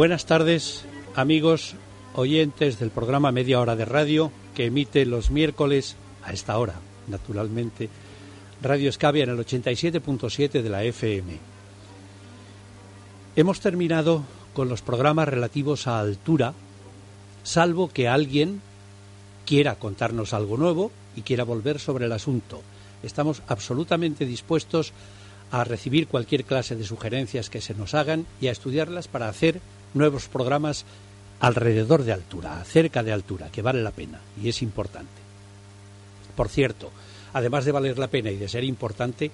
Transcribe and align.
Buenas 0.00 0.24
tardes, 0.24 0.86
amigos 1.14 1.74
oyentes 2.14 2.78
del 2.78 2.88
programa 2.88 3.32
Media 3.32 3.60
Hora 3.60 3.76
de 3.76 3.84
Radio 3.84 4.32
que 4.54 4.64
emite 4.64 5.04
los 5.04 5.30
miércoles 5.30 5.94
a 6.24 6.32
esta 6.32 6.56
hora, 6.56 6.76
naturalmente, 7.06 7.90
Radio 8.62 8.88
Escavia 8.88 9.24
en 9.24 9.28
el 9.28 9.36
87.7 9.36 10.62
de 10.62 10.70
la 10.70 10.84
FM. 10.84 11.36
Hemos 13.36 13.60
terminado 13.60 14.22
con 14.54 14.70
los 14.70 14.80
programas 14.80 15.28
relativos 15.28 15.86
a 15.86 16.00
altura, 16.00 16.54
salvo 17.42 17.90
que 17.90 18.08
alguien 18.08 18.62
quiera 19.44 19.74
contarnos 19.74 20.32
algo 20.32 20.56
nuevo 20.56 20.90
y 21.14 21.20
quiera 21.20 21.44
volver 21.44 21.78
sobre 21.78 22.06
el 22.06 22.12
asunto. 22.12 22.62
Estamos 23.02 23.42
absolutamente 23.48 24.24
dispuestos 24.24 24.94
a 25.50 25.62
recibir 25.64 26.06
cualquier 26.06 26.44
clase 26.44 26.74
de 26.74 26.86
sugerencias 26.86 27.50
que 27.50 27.60
se 27.60 27.74
nos 27.74 27.92
hagan 27.92 28.24
y 28.40 28.46
a 28.46 28.52
estudiarlas 28.52 29.06
para 29.06 29.28
hacer 29.28 29.60
nuevos 29.94 30.28
programas 30.28 30.84
alrededor 31.40 32.04
de 32.04 32.12
altura, 32.12 32.60
acerca 32.60 33.02
de 33.02 33.12
altura, 33.12 33.50
que 33.50 33.62
vale 33.62 33.82
la 33.82 33.90
pena 33.90 34.20
y 34.42 34.48
es 34.48 34.62
importante. 34.62 35.20
Por 36.36 36.48
cierto, 36.48 36.90
además 37.32 37.64
de 37.64 37.72
valer 37.72 37.98
la 37.98 38.08
pena 38.08 38.30
y 38.30 38.36
de 38.36 38.48
ser 38.48 38.64
importante, 38.64 39.30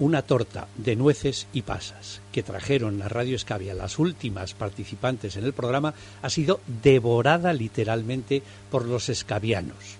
una 0.00 0.22
torta 0.22 0.68
de 0.76 0.94
nueces 0.94 1.48
y 1.52 1.62
pasas 1.62 2.20
que 2.30 2.44
trajeron 2.44 3.02
a 3.02 3.08
Radio 3.08 3.34
Escavia 3.34 3.74
las 3.74 3.98
últimas 3.98 4.54
participantes 4.54 5.36
en 5.36 5.44
el 5.44 5.52
programa 5.52 5.94
ha 6.22 6.30
sido 6.30 6.60
devorada 6.82 7.52
literalmente 7.52 8.42
por 8.70 8.86
los 8.86 9.08
escavianos. 9.08 9.96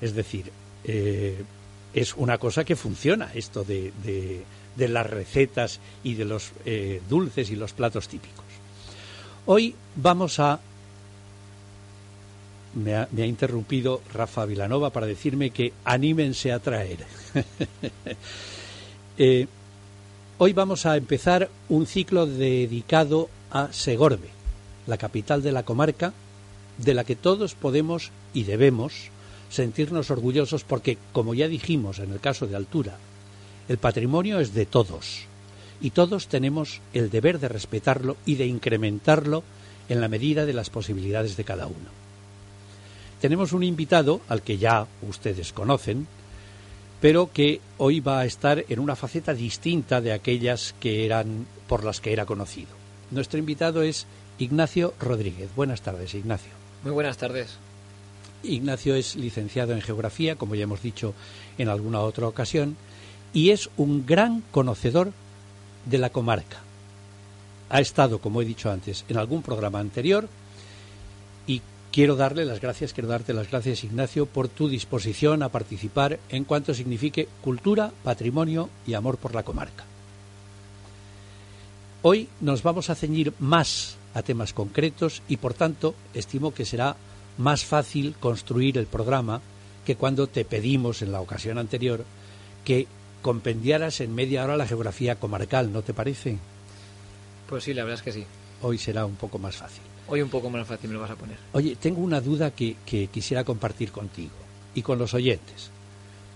Es 0.00 0.14
decir, 0.14 0.50
eh, 0.84 1.44
es 1.92 2.14
una 2.14 2.38
cosa 2.38 2.64
que 2.64 2.76
funciona 2.76 3.30
esto 3.34 3.64
de, 3.64 3.92
de, 4.76 4.88
las 4.88 5.08
recetas 5.08 5.80
y 6.02 6.14
de 6.14 6.24
los 6.24 6.52
eh, 6.64 7.02
dulces 7.08 7.50
y 7.50 7.56
los 7.56 7.72
platos 7.72 8.08
típicos. 8.08 8.45
Hoy 9.48 9.76
vamos 9.94 10.40
a... 10.40 10.58
Me 12.74 12.94
ha, 12.96 13.08
interrumpido 13.24 14.02
Rafa 14.12 14.44
Vilanova 14.44 14.90
para 14.90 15.06
decirme 15.06 15.50
que 15.50 15.72
anímense 15.84 16.52
a 16.52 16.58
traer. 16.58 16.98
eh, 19.18 19.46
hoy 20.38 20.52
vamos 20.52 20.84
a 20.84 20.96
empezar 20.96 21.48
un 21.68 21.86
ciclo 21.86 22.26
dedicado 22.26 23.30
a 23.50 23.72
Segorbe, 23.72 24.28
la 24.86 24.98
capital 24.98 25.42
de 25.42 25.52
la 25.52 25.62
comarca, 25.62 26.12
de 26.76 26.92
la 26.92 27.04
que 27.04 27.16
todos 27.16 27.54
podemos 27.54 28.10
y 28.34 28.42
debemos 28.42 29.10
sentirnos 29.48 30.10
orgullosos 30.10 30.64
porque, 30.64 30.98
como 31.12 31.34
ya 31.34 31.48
dijimos 31.48 32.00
en 32.00 32.12
el 32.12 32.20
caso 32.20 32.46
de 32.48 32.56
Altura, 32.56 32.98
el 33.68 33.78
patrimonio 33.78 34.40
es 34.40 34.52
de 34.52 34.66
todos 34.66 35.28
y 35.80 35.90
todos 35.90 36.28
tenemos 36.28 36.80
el 36.92 37.10
deber 37.10 37.38
de 37.38 37.48
respetarlo 37.48 38.16
y 38.24 38.36
de 38.36 38.46
incrementarlo 38.46 39.42
en 39.88 40.00
la 40.00 40.08
medida 40.08 40.46
de 40.46 40.52
las 40.52 40.70
posibilidades 40.70 41.36
de 41.36 41.44
cada 41.44 41.66
uno. 41.66 41.90
Tenemos 43.20 43.52
un 43.52 43.62
invitado 43.62 44.20
al 44.28 44.42
que 44.42 44.58
ya 44.58 44.86
ustedes 45.02 45.52
conocen, 45.52 46.06
pero 47.00 47.30
que 47.32 47.60
hoy 47.78 48.00
va 48.00 48.20
a 48.20 48.24
estar 48.24 48.64
en 48.68 48.78
una 48.78 48.96
faceta 48.96 49.34
distinta 49.34 50.00
de 50.00 50.12
aquellas 50.12 50.74
que 50.80 51.04
eran 51.04 51.46
por 51.68 51.84
las 51.84 52.00
que 52.00 52.12
era 52.12 52.26
conocido. 52.26 52.68
Nuestro 53.10 53.38
invitado 53.38 53.82
es 53.82 54.06
Ignacio 54.38 54.94
Rodríguez. 55.00 55.48
Buenas 55.54 55.82
tardes, 55.82 56.14
Ignacio. 56.14 56.50
Muy 56.82 56.92
buenas 56.92 57.16
tardes. 57.16 57.56
Ignacio 58.42 58.94
es 58.94 59.16
licenciado 59.16 59.72
en 59.72 59.80
Geografía, 59.80 60.36
como 60.36 60.54
ya 60.54 60.64
hemos 60.64 60.82
dicho 60.82 61.14
en 61.58 61.68
alguna 61.68 62.00
otra 62.00 62.28
ocasión, 62.28 62.76
y 63.32 63.50
es 63.50 63.70
un 63.76 64.06
gran 64.06 64.42
conocedor 64.50 65.12
de 65.86 65.98
la 65.98 66.10
comarca. 66.10 66.58
Ha 67.70 67.80
estado, 67.80 68.18
como 68.18 68.42
he 68.42 68.44
dicho 68.44 68.70
antes, 68.70 69.04
en 69.08 69.16
algún 69.16 69.42
programa 69.42 69.80
anterior 69.80 70.28
y 71.46 71.62
quiero 71.90 72.14
darle 72.14 72.44
las 72.44 72.60
gracias, 72.60 72.92
quiero 72.92 73.08
darte 73.08 73.32
las 73.32 73.50
gracias, 73.50 73.82
Ignacio, 73.82 74.26
por 74.26 74.48
tu 74.48 74.68
disposición 74.68 75.42
a 75.42 75.48
participar 75.48 76.18
en 76.28 76.44
cuanto 76.44 76.74
signifique 76.74 77.28
cultura, 77.42 77.90
patrimonio 78.04 78.68
y 78.86 78.94
amor 78.94 79.16
por 79.16 79.34
la 79.34 79.42
comarca. 79.42 79.84
Hoy 82.02 82.28
nos 82.40 82.62
vamos 82.62 82.90
a 82.90 82.94
ceñir 82.94 83.32
más 83.40 83.96
a 84.14 84.22
temas 84.22 84.52
concretos 84.52 85.22
y, 85.28 85.38
por 85.38 85.54
tanto, 85.54 85.94
estimo 86.14 86.54
que 86.54 86.64
será 86.64 86.96
más 87.38 87.64
fácil 87.64 88.14
construir 88.20 88.78
el 88.78 88.86
programa 88.86 89.40
que 89.84 89.96
cuando 89.96 90.26
te 90.26 90.44
pedimos 90.44 91.02
en 91.02 91.12
la 91.12 91.20
ocasión 91.20 91.58
anterior 91.58 92.04
que 92.64 92.86
compendiaras 93.26 94.00
en 94.00 94.14
media 94.14 94.44
hora 94.44 94.56
la 94.56 94.68
geografía 94.68 95.16
comarcal, 95.16 95.72
¿no 95.72 95.82
te 95.82 95.92
parece? 95.92 96.38
Pues 97.48 97.64
sí, 97.64 97.74
la 97.74 97.82
verdad 97.82 97.98
es 97.98 98.04
que 98.04 98.12
sí. 98.12 98.24
Hoy 98.62 98.78
será 98.78 99.04
un 99.04 99.16
poco 99.16 99.36
más 99.36 99.56
fácil. 99.56 99.82
Hoy 100.06 100.22
un 100.22 100.28
poco 100.28 100.48
más 100.48 100.64
fácil 100.64 100.90
me 100.90 100.94
lo 100.94 101.00
vas 101.00 101.10
a 101.10 101.16
poner. 101.16 101.36
Oye, 101.52 101.74
tengo 101.74 102.02
una 102.02 102.20
duda 102.20 102.52
que, 102.52 102.76
que 102.86 103.08
quisiera 103.08 103.42
compartir 103.42 103.90
contigo 103.90 104.36
y 104.76 104.82
con 104.82 105.00
los 105.00 105.12
oyentes. 105.12 105.72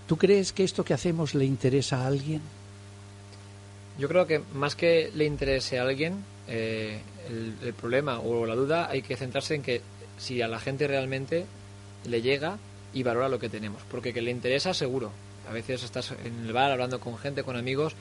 ¿Tú 0.05 0.17
crees 0.17 0.51
que 0.51 0.65
esto 0.65 0.83
que 0.83 0.93
hacemos 0.93 1.33
le 1.33 1.45
interesa 1.45 2.03
a 2.03 2.07
alguien? 2.07 2.41
Yo 3.97 4.09
creo 4.09 4.27
que 4.27 4.41
más 4.53 4.75
que 4.75 5.11
le 5.15 5.23
interese 5.23 5.79
a 5.79 5.83
alguien, 5.83 6.25
eh, 6.49 6.99
el, 7.29 7.53
el, 7.63 7.73
problema 7.73 8.19
o 8.19 8.45
la 8.45 8.55
duda 8.55 8.89
hay 8.89 9.01
que 9.01 9.15
centrarse 9.15 9.55
en 9.55 9.61
que 9.61 9.79
si 10.17 10.41
a 10.41 10.49
la 10.49 10.59
gente 10.59 10.89
realmente 10.89 11.45
le 12.05 12.21
llega 12.21 12.57
y 12.93 13.03
valora 13.03 13.29
lo 13.29 13.39
que 13.39 13.47
tenemos. 13.47 13.81
Porque 13.89 14.11
que 14.11 14.21
le 14.21 14.31
interesa, 14.31 14.73
seguro. 14.73 15.13
A 15.51 15.53
veces 15.53 15.83
estás 15.83 16.13
en 16.23 16.45
el 16.45 16.53
bar 16.53 16.71
hablando 16.71 17.01
con 17.01 17.17
gente, 17.17 17.43
con 17.43 17.57
amigos, 17.57 17.93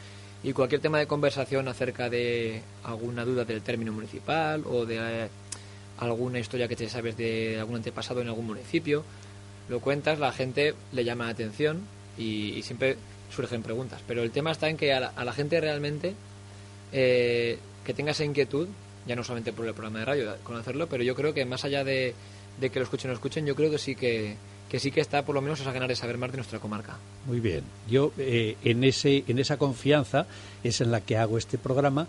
y 0.44 0.53
cualquier 0.53 0.81
tema 0.81 1.00
de 1.00 1.09
conversación 1.09 1.66
acerca 1.66 2.09
de 2.09 2.62
alguna 2.84 3.25
duda 3.25 3.44
del 3.44 3.61
término 3.61 3.93
municipal 3.93 4.62
o 4.66 4.87
de 4.87 5.25
eh, 5.25 5.28
alguna 5.99 6.38
historia 6.38 6.69
que 6.69 6.77
te 6.77 6.88
sabes 6.88 7.16
de 7.16 7.59
algún 7.59 7.75
antepasado 7.75 8.21
en 8.21 8.28
algún 8.28 8.47
municipio, 8.47 9.03
lo 9.69 9.81
cuentas, 9.81 10.21
la 10.21 10.31
gente 10.31 10.77
le 10.93 11.03
llama 11.03 11.25
la 11.25 11.33
atención 11.33 11.81
y, 12.16 12.62
siempre 12.62 12.97
surgen 13.34 13.65
preguntas. 13.65 14.00
Pero 14.06 14.22
el 14.22 14.31
tema 14.31 14.53
está 14.53 14.69
en 14.69 14.77
que 14.77 14.93
a 14.93 15.00
la, 15.00 15.09
a 15.09 15.25
la 15.25 15.32
gente 15.32 15.61
realmente 15.61 16.15
eh, 16.93 17.59
que 17.84 17.94
tenga 17.94 18.12
esa 18.12 18.25
inquietud 18.25 18.69
ya 19.09 19.17
no 19.17 19.25
solamente 19.25 19.53
por 19.53 19.67
el 19.67 19.75
programa 19.75 19.99
de 19.99 20.05
radio, 20.05 20.37
conocerlo, 20.44 20.87
pero 20.87 21.03
yo 21.03 21.17
creo 21.17 21.34
que 21.34 21.44
más 21.44 21.65
allá 21.65 21.82
de, 21.82 22.15
de 22.61 22.71
que 22.71 22.78
lo 22.78 22.84
escuchen 22.84 23.11
o 23.11 23.12
no 23.12 23.15
escuchen, 23.15 23.44
yo 23.44 23.56
creo 23.56 23.72
que 23.72 23.78
sí 23.78 23.97
que, 23.97 24.37
que 24.70 24.78
sí 24.78 24.91
que 24.92 25.00
está 25.00 25.25
por 25.25 25.34
lo 25.34 25.42
menos 25.42 25.60
esa 25.60 25.72
ganar 25.72 25.88
de 25.88 25.97
saber 25.97 26.16
más 26.16 26.31
de 26.31 26.36
nuestra 26.36 26.60
comarca. 26.60 26.97
Muy 27.26 27.41
bien. 27.41 27.62
Yo 27.88 28.12
eh, 28.16 28.56
en, 28.62 28.84
ese, 28.84 29.25
en 29.26 29.38
esa 29.38 29.56
confianza 29.56 30.26
es 30.62 30.81
en 30.81 30.92
la 30.92 31.00
que 31.00 31.16
hago 31.16 31.38
este 31.38 31.58
programa 31.58 32.06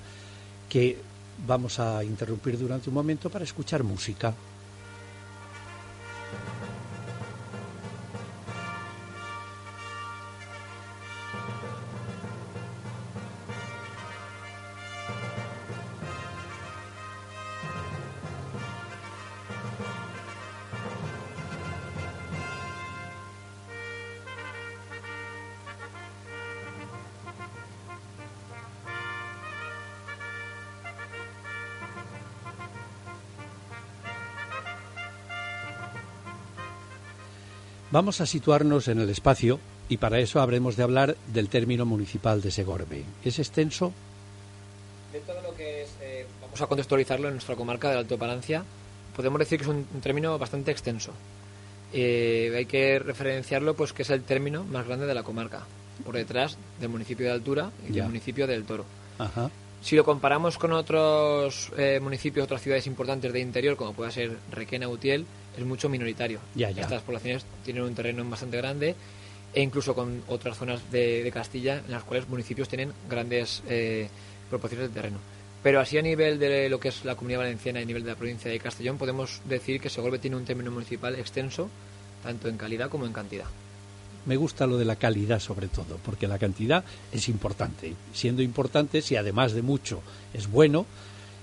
que 0.69 0.97
vamos 1.45 1.79
a 1.79 2.03
interrumpir 2.03 2.57
durante 2.59 2.89
un 2.89 2.93
momento 2.93 3.29
para 3.29 3.43
escuchar 3.43 3.83
música. 3.83 4.33
Vamos 37.91 38.21
a 38.21 38.25
situarnos 38.25 38.87
en 38.87 38.99
el 38.99 39.09
espacio 39.09 39.59
y 39.89 39.97
para 39.97 40.19
eso 40.19 40.39
habremos 40.39 40.77
de 40.77 40.83
hablar 40.83 41.17
del 41.33 41.49
término 41.49 41.85
municipal 41.85 42.41
de 42.41 42.51
Segorbe. 42.51 43.03
¿Es 43.23 43.37
extenso? 43.39 43.91
De 45.11 45.19
todo 45.19 45.41
lo 45.41 45.53
que 45.55 45.83
es, 45.83 45.89
eh, 46.01 46.25
vamos 46.41 46.61
a 46.61 46.67
contextualizarlo 46.67 47.27
en 47.27 47.33
nuestra 47.35 47.55
comarca 47.55 47.89
del 47.89 47.97
Alto 47.99 48.17
Palancia, 48.17 48.63
podemos 49.15 49.39
decir 49.39 49.57
que 49.59 49.63
es 49.65 49.69
un, 49.69 49.85
un 49.93 50.01
término 50.01 50.37
bastante 50.39 50.71
extenso. 50.71 51.11
Eh, 51.91 52.53
hay 52.55 52.65
que 52.65 52.99
referenciarlo 52.99 53.73
pues 53.75 53.91
que 53.91 54.03
es 54.03 54.09
el 54.09 54.23
término 54.23 54.63
más 54.63 54.87
grande 54.87 55.05
de 55.05 55.13
la 55.13 55.23
comarca, 55.23 55.63
por 56.05 56.15
detrás 56.15 56.57
del 56.79 56.87
municipio 56.89 57.25
de 57.25 57.33
Altura 57.33 57.71
y 57.89 57.91
Ya. 57.91 58.03
del 58.03 58.05
municipio 58.11 58.47
del 58.47 58.63
Toro. 58.63 58.85
Ajá. 59.19 59.49
Si 59.81 59.97
lo 59.97 60.05
comparamos 60.05 60.57
con 60.57 60.71
otros 60.71 61.71
eh, 61.77 61.99
municipios, 62.01 62.45
otras 62.45 62.61
ciudades 62.61 62.87
importantes 62.87 63.33
de 63.33 63.39
interior, 63.41 63.75
como 63.75 63.91
pueda 63.93 64.11
ser 64.11 64.37
Requena, 64.51 64.87
Utiel, 64.87 65.25
es 65.57 65.65
mucho 65.65 65.89
minoritario. 65.89 66.39
Ya, 66.55 66.71
ya. 66.71 66.83
Estas 66.83 67.01
poblaciones 67.01 67.45
tienen 67.63 67.83
un 67.83 67.93
terreno 67.93 68.23
bastante 68.29 68.57
grande 68.57 68.95
e 69.53 69.61
incluso 69.61 69.93
con 69.93 70.23
otras 70.27 70.57
zonas 70.57 70.91
de, 70.91 71.23
de 71.23 71.31
Castilla 71.31 71.81
en 71.85 71.91
las 71.91 72.03
cuales 72.03 72.27
municipios 72.29 72.69
tienen 72.69 72.93
grandes 73.09 73.63
eh, 73.67 74.09
proporciones 74.49 74.89
de 74.89 74.93
terreno. 74.93 75.17
Pero 75.63 75.79
así 75.79 75.97
a 75.97 76.01
nivel 76.01 76.39
de 76.39 76.69
lo 76.69 76.79
que 76.79 76.87
es 76.87 77.05
la 77.05 77.15
comunidad 77.15 77.41
valenciana 77.41 77.79
y 77.79 77.83
a 77.83 77.85
nivel 77.85 78.03
de 78.03 78.09
la 78.09 78.15
provincia 78.15 78.49
de 78.49 78.59
Castellón 78.59 78.97
podemos 78.97 79.41
decir 79.47 79.79
que 79.79 79.89
Segorbe 79.89 80.19
tiene 80.19 80.37
un 80.37 80.45
término 80.45 80.71
municipal 80.71 81.15
extenso 81.15 81.69
tanto 82.23 82.47
en 82.47 82.57
calidad 82.57 82.89
como 82.89 83.05
en 83.05 83.13
cantidad. 83.13 83.45
Me 84.25 84.37
gusta 84.37 84.67
lo 84.67 84.77
de 84.77 84.85
la 84.85 84.97
calidad 84.97 85.39
sobre 85.39 85.67
todo, 85.67 85.97
porque 86.03 86.27
la 86.27 86.37
cantidad 86.37 86.83
es 87.11 87.27
importante. 87.27 87.95
Siendo 88.13 88.43
importante, 88.43 89.01
si 89.01 89.15
además 89.15 89.53
de 89.53 89.63
mucho 89.63 90.01
es 90.33 90.47
bueno, 90.47 90.85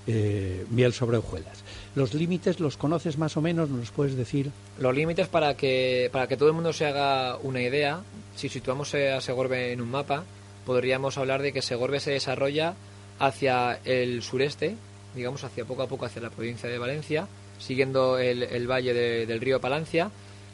eh, 0.07 0.65
miel 0.69 0.93
sobre 0.93 1.17
hojuelas. 1.17 1.63
¿Los 1.95 2.13
límites 2.13 2.59
los 2.59 2.77
conoces 2.77 3.17
más 3.17 3.35
o 3.37 3.41
menos? 3.41 3.69
¿Nos 3.69 3.91
puedes 3.91 4.15
decir? 4.15 4.51
Los 4.79 4.95
límites 4.95 5.27
para 5.27 5.55
que, 5.55 6.09
para 6.11 6.27
que 6.27 6.37
todo 6.37 6.49
el 6.49 6.55
mundo 6.55 6.73
se 6.73 6.85
haga 6.85 7.37
una 7.37 7.61
idea, 7.61 8.01
si 8.35 8.49
situamos 8.49 8.93
a 8.95 9.19
Segorbe 9.21 9.73
en 9.73 9.81
un 9.81 9.91
mapa, 9.91 10.23
podríamos 10.65 11.17
hablar 11.17 11.41
de 11.41 11.51
que 11.51 11.61
Segorbe 11.61 11.99
se 11.99 12.11
desarrolla 12.11 12.75
hacia 13.19 13.79
el 13.85 14.21
sureste, 14.21 14.75
digamos 15.15 15.43
hacia 15.43 15.65
poco 15.65 15.83
a 15.83 15.87
poco 15.87 16.05
hacia 16.05 16.21
la 16.21 16.29
provincia 16.29 16.69
de 16.69 16.77
Valencia, 16.77 17.27
siguiendo 17.59 18.17
el, 18.17 18.67
valle 18.67 18.93
del 18.93 19.41
río 19.41 19.59
Palancia, 19.59 20.09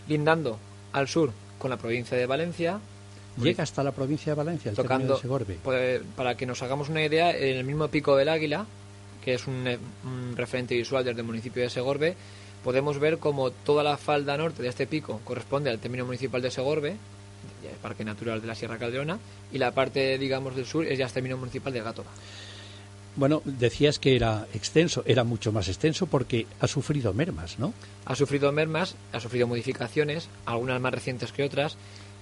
lindando 0.08 0.58
al 0.94 1.08
sur 1.08 1.32
con 1.60 1.70
la 1.70 1.78
provincia 1.78 2.18
de 2.18 2.26
Valencia. 2.26 2.80
Llega 3.42 3.64
hasta 3.64 3.84
la 3.84 3.92
provincia 3.92 4.32
de 4.32 4.36
Valencia, 4.38 4.70
el 4.70 4.76
tocando, 4.76 5.16
de 5.16 5.22
Segorbe. 5.22 5.58
Pues, 5.62 6.02
para 6.16 6.36
que 6.36 6.46
nos 6.46 6.64
hagamos 6.64 6.90
una 6.90 7.04
idea, 7.04 7.36
en 7.36 7.58
el 7.58 7.66
mismo 7.66 7.88
pico 7.90 8.16
del 8.16 8.30
Águila, 8.30 8.66
que 9.26 9.34
es 9.34 9.48
un, 9.48 9.68
un 10.06 10.38
referente 10.38 10.76
visual 10.76 11.04
desde 11.04 11.22
el 11.22 11.26
municipio 11.26 11.64
de 11.64 11.70
Segorbe, 11.70 12.16
podemos 12.64 13.00
ver 13.00 13.18
como 13.18 13.50
toda 13.50 13.84
la 13.84 13.98
falda 13.98 14.38
norte 14.38 14.62
de 14.62 14.70
este 14.70 14.86
pico 14.86 15.20
corresponde 15.26 15.72
al 15.72 15.80
término 15.80 16.06
municipal 16.06 16.44
de 16.44 16.52
Segorbe, 16.52 16.92
el 16.92 17.78
Parque 17.82 18.06
Natural 18.06 18.40
de 18.40 18.48
la 18.48 18.56
Sierra 18.56 18.78
Calderona, 18.78 19.18
y 19.52 19.58
la 19.58 19.72
parte, 19.72 20.18
digamos, 20.20 20.56
del 20.56 20.68
sur 20.68 20.86
es 20.86 20.98
ya 20.98 21.08
el 21.08 21.12
término 21.12 21.38
municipal 21.38 21.74
de 21.74 21.82
Gátoga. 21.82 22.10
Bueno, 23.16 23.42
decías 23.46 23.98
que 23.98 24.16
era 24.16 24.46
extenso, 24.54 25.04
era 25.08 25.24
mucho 25.24 25.52
más 25.52 25.70
extenso 25.70 26.06
porque 26.06 26.46
ha 26.60 26.68
sufrido 26.68 27.14
mermas, 27.14 27.58
¿no? 27.58 27.74
Ha 28.06 28.16
sufrido 28.16 28.52
mermas, 28.52 28.96
ha 29.12 29.20
sufrido 29.20 29.48
modificaciones, 29.48 30.28
algunas 30.46 30.80
más 30.82 30.94
recientes 30.94 31.32
que 31.32 31.44
otras, 31.44 31.78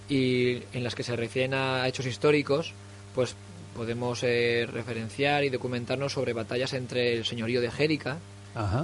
y 0.08 0.62
en 0.72 0.84
las 0.84 0.96
que 0.96 1.04
se 1.04 1.16
refieren 1.16 1.54
a 1.54 1.88
hechos 1.88 2.06
históricos, 2.06 2.74
pues 3.16 3.36
podemos 3.76 4.24
eh, 4.24 4.68
referenciar 4.72 5.44
y 5.44 5.50
documentarnos 5.50 6.14
sobre 6.14 6.34
batallas 6.34 6.74
entre 6.74 7.14
el 7.14 7.26
señorío 7.26 7.62
de 7.62 7.72
Jérica 7.72 8.18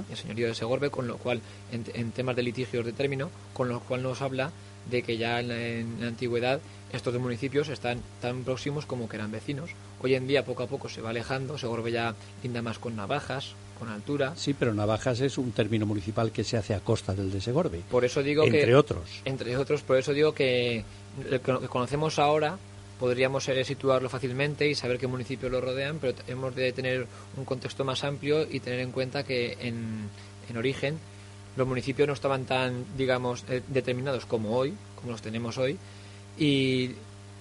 y 0.08 0.12
el 0.12 0.18
señorío 0.18 0.48
de 0.48 0.54
Segorbe, 0.54 0.90
con 0.90 1.06
lo 1.06 1.16
cual, 1.18 1.40
en, 1.70 2.10
temas 2.10 2.34
de 2.34 2.42
litigios 2.42 2.84
de 2.84 2.92
término, 2.92 3.30
con 3.52 3.68
lo 3.68 3.80
cual 3.80 4.02
nos 4.02 4.20
habla 4.20 4.50
de 4.90 5.02
que 5.02 5.16
ya 5.16 5.38
en 5.40 6.00
la 6.00 6.08
antigüedad 6.08 6.60
estos 6.92 7.12
dos 7.12 7.22
municipios 7.22 7.68
están 7.68 8.00
tan 8.20 8.42
próximos 8.42 8.84
como 8.84 9.08
que 9.08 9.16
eran 9.16 9.30
vecinos. 9.30 9.70
Hoy 10.02 10.14
en 10.14 10.26
día, 10.26 10.44
poco 10.44 10.64
a 10.64 10.66
poco, 10.66 10.88
se 10.88 11.00
va 11.00 11.10
alejando. 11.10 11.56
Segorbe 11.56 11.92
ya 11.92 12.14
linda 12.42 12.62
más 12.62 12.80
con 12.80 12.96
Navajas, 12.96 13.52
con 13.78 13.88
altura. 13.88 14.32
Sí, 14.34 14.54
pero 14.54 14.74
Navajas 14.74 15.20
es 15.20 15.38
un 15.38 15.52
término 15.52 15.86
municipal 15.86 16.32
que 16.32 16.42
se 16.42 16.56
hace 16.56 16.74
a 16.74 16.80
costa 16.80 17.14
del 17.14 17.30
de 17.30 17.40
Segorbe. 17.40 17.82
Por 17.88 18.04
eso 18.04 18.22
digo 18.22 18.42
entre 18.42 18.58
que. 18.58 18.62
Entre 18.64 18.76
otros. 18.76 19.22
Entre 19.24 19.56
otros, 19.56 19.82
por 19.82 19.98
eso 19.98 20.12
digo 20.12 20.34
que 20.34 20.84
lo 21.28 21.60
que 21.60 21.68
conocemos 21.68 22.18
ahora 22.18 22.58
podríamos 23.00 23.48
eh, 23.48 23.64
situarlo 23.64 24.10
fácilmente 24.10 24.68
y 24.68 24.74
saber 24.74 24.98
qué 24.98 25.06
municipios 25.06 25.50
lo 25.50 25.62
rodean, 25.62 25.98
pero 25.98 26.14
hemos 26.28 26.54
de 26.54 26.70
tener 26.72 27.06
un 27.38 27.46
contexto 27.46 27.82
más 27.82 28.04
amplio 28.04 28.46
y 28.48 28.60
tener 28.60 28.80
en 28.80 28.92
cuenta 28.92 29.24
que 29.24 29.56
en, 29.58 30.10
en 30.48 30.56
origen 30.58 30.98
los 31.56 31.66
municipios 31.66 32.06
no 32.06 32.12
estaban 32.12 32.44
tan, 32.44 32.84
digamos, 32.98 33.44
eh, 33.48 33.62
determinados 33.68 34.26
como 34.26 34.54
hoy, 34.54 34.74
como 34.96 35.12
los 35.12 35.22
tenemos 35.22 35.56
hoy, 35.56 35.78
y 36.38 36.90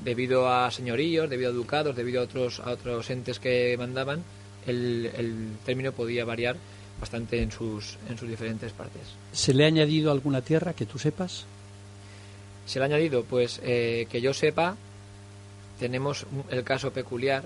debido 0.04 0.48
a 0.48 0.72
señoríos, 0.72 1.30
debido 1.30 1.50
a 1.52 1.54
ducados, 1.54 1.94
debido 1.94 2.22
a 2.22 2.24
otros, 2.24 2.62
a 2.62 2.72
otros 2.72 3.10
entes 3.10 3.38
que 3.38 3.76
mandaban, 3.78 4.24
el, 4.66 5.12
el 5.14 5.58
término 5.66 5.92
podía 5.92 6.24
variar 6.24 6.56
bastante 7.02 7.42
en 7.42 7.52
sus, 7.52 7.98
en 8.10 8.18
sus 8.18 8.30
diferentes 8.30 8.72
partes. 8.72 9.02
¿Se 9.34 9.54
le 9.54 9.66
ha 9.66 9.68
añadido 9.68 10.10
alguna 10.12 10.42
tierra 10.42 10.74
que 10.74 10.86
tú 10.86 10.98
sepas? 10.98 11.46
Se 12.66 12.80
le 12.80 12.86
ha 12.86 12.88
añadido, 12.88 13.24
pues 13.24 13.60
eh, 13.64 14.08
que 14.10 14.22
yo 14.22 14.34
sepa, 14.34 14.76
tenemos 15.80 16.26
el 16.50 16.64
caso 16.64 16.92
peculiar 16.92 17.44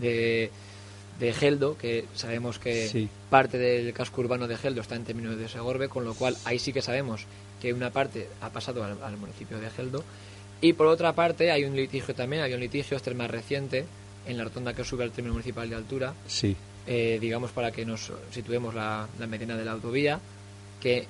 de, 0.00 0.50
de 1.18 1.32
Geldo, 1.32 1.76
que 1.76 2.06
sabemos 2.14 2.58
que 2.58 3.08
parte 3.28 3.58
del 3.58 3.92
casco 3.92 4.20
urbano 4.20 4.46
de 4.46 4.56
Geldo 4.56 4.80
está 4.80 4.96
en 4.96 5.04
términos 5.04 5.36
de 5.36 5.48
Segorbe, 5.48 5.88
con 5.88 6.04
lo 6.04 6.14
cual 6.14 6.36
ahí 6.44 6.58
sí 6.58 6.72
que 6.72 6.82
sabemos 6.82 7.26
que 7.60 7.74
una 7.74 7.90
parte 7.90 8.28
ha 8.40 8.50
pasado 8.50 8.82
al 8.84 9.16
municipio 9.16 9.58
de 9.58 9.68
Geldo 9.70 10.04
y 10.60 10.74
por 10.74 10.86
otra 10.86 11.14
parte, 11.14 11.50
hay 11.50 11.64
un 11.64 11.74
litigio 11.74 12.14
también, 12.14 12.42
hay 12.42 12.52
un 12.52 12.60
litigio, 12.60 12.96
este 12.96 13.10
es 13.10 13.16
más 13.16 13.30
reciente, 13.30 13.86
en 14.26 14.36
la 14.36 14.44
rotonda 14.44 14.74
que 14.74 14.84
sube 14.84 15.04
al 15.04 15.10
término 15.10 15.32
municipal 15.32 15.68
de 15.68 15.76
altura. 15.76 16.14
Sí. 16.26 16.54
Eh, 16.86 17.18
digamos, 17.20 17.50
para 17.52 17.72
que 17.72 17.84
nos 17.86 18.12
situemos 18.30 18.74
la, 18.74 19.08
la 19.18 19.26
mediana 19.26 19.56
de 19.56 19.64
la 19.64 19.72
autovía, 19.72 20.20
que 20.80 21.06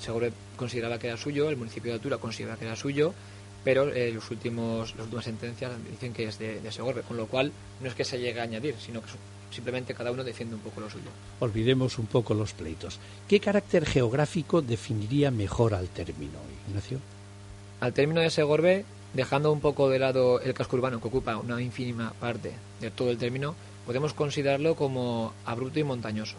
seguro 0.00 0.28
consideraba 0.56 0.98
que 0.98 1.08
era 1.08 1.16
suyo, 1.16 1.50
el 1.50 1.56
municipio 1.56 1.90
de 1.90 1.96
altura 1.96 2.18
considera 2.18 2.56
que 2.56 2.66
era 2.66 2.76
suyo, 2.76 3.14
pero 3.64 3.90
eh, 3.92 4.12
los 4.12 4.30
últimos, 4.30 4.94
las 4.94 5.04
últimas 5.04 5.24
sentencias 5.24 5.72
dicen 5.90 6.12
que 6.12 6.24
es 6.24 6.38
de, 6.38 6.60
de 6.60 6.70
Segorbe, 6.70 7.02
con 7.02 7.16
lo 7.16 7.26
cual 7.26 7.50
no 7.80 7.88
es 7.88 7.94
que 7.94 8.04
se 8.04 8.20
llegue 8.20 8.38
a 8.40 8.44
añadir, 8.44 8.74
sino 8.78 9.00
que 9.00 9.08
simplemente 9.50 9.94
cada 9.94 10.10
uno 10.10 10.22
defiende 10.22 10.54
un 10.54 10.60
poco 10.60 10.80
lo 10.80 10.90
suyo. 10.90 11.08
Olvidemos 11.40 11.98
un 11.98 12.06
poco 12.06 12.34
los 12.34 12.52
pleitos. 12.52 12.98
¿Qué 13.26 13.40
carácter 13.40 13.86
geográfico 13.86 14.60
definiría 14.60 15.30
mejor 15.30 15.74
al 15.74 15.88
término, 15.88 16.38
Ignacio? 16.68 16.98
Al 17.80 17.92
término 17.92 18.20
de 18.20 18.30
Segorbe, 18.30 18.84
dejando 19.14 19.52
un 19.52 19.60
poco 19.60 19.88
de 19.88 19.98
lado 19.98 20.40
el 20.40 20.54
casco 20.54 20.76
urbano 20.76 21.00
que 21.00 21.08
ocupa 21.08 21.36
una 21.36 21.60
ínfima 21.62 22.12
parte 22.20 22.52
de 22.80 22.90
todo 22.90 23.10
el 23.10 23.18
término, 23.18 23.54
podemos 23.86 24.12
considerarlo 24.12 24.74
como 24.74 25.32
abrupto 25.46 25.80
y 25.80 25.84
montañoso. 25.84 26.36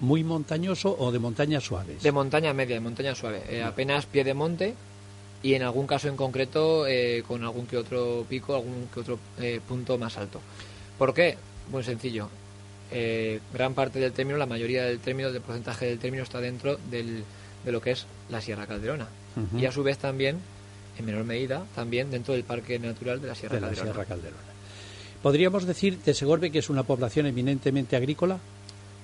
¿Muy 0.00 0.24
montañoso 0.24 0.96
o 0.98 1.12
de 1.12 1.20
montañas 1.20 1.64
suaves? 1.64 2.02
De 2.02 2.12
montaña 2.12 2.52
media, 2.52 2.74
de 2.74 2.80
montaña 2.80 3.14
suave. 3.14 3.42
Eh, 3.48 3.62
apenas 3.62 4.06
pie 4.06 4.24
de 4.24 4.34
monte 4.34 4.74
y 5.42 5.54
en 5.54 5.62
algún 5.62 5.86
caso 5.86 6.08
en 6.08 6.16
concreto 6.16 6.86
eh, 6.86 7.22
con 7.26 7.42
algún 7.42 7.66
que 7.66 7.76
otro 7.76 8.24
pico, 8.28 8.54
algún 8.54 8.88
que 8.92 9.00
otro 9.00 9.18
eh, 9.40 9.60
punto 9.66 9.98
más 9.98 10.16
alto. 10.16 10.40
¿Por 10.98 11.12
qué? 11.14 11.36
Muy 11.70 11.82
sencillo. 11.82 12.28
gran 13.52 13.74
parte 13.74 13.98
del 13.98 14.12
término, 14.12 14.38
la 14.38 14.46
mayoría 14.46 14.84
del 14.84 14.98
término, 14.98 15.32
del 15.32 15.40
porcentaje 15.40 15.86
del 15.86 15.98
término 15.98 16.22
está 16.22 16.40
dentro 16.40 16.78
del, 16.90 17.24
de 17.64 17.72
lo 17.72 17.80
que 17.80 17.92
es 17.92 18.06
la 18.30 18.40
Sierra 18.40 18.66
Calderona. 18.66 19.08
Y 19.56 19.64
a 19.64 19.72
su 19.72 19.82
vez 19.82 19.96
también 19.96 20.38
en 20.98 21.04
menor 21.04 21.24
medida, 21.24 21.64
también 21.74 22.10
dentro 22.10 22.34
del 22.34 22.44
Parque 22.44 22.78
Natural 22.78 23.20
de 23.20 23.28
la 23.28 23.34
Sierra, 23.34 23.60
Calderona. 23.60 24.36
¿Podríamos 25.22 25.64
decir 25.66 25.98
de 25.98 26.14
Segorbe 26.14 26.50
que 26.50 26.58
es 26.58 26.68
una 26.68 26.82
población 26.82 27.26
eminentemente 27.26 27.96
agrícola? 27.96 28.38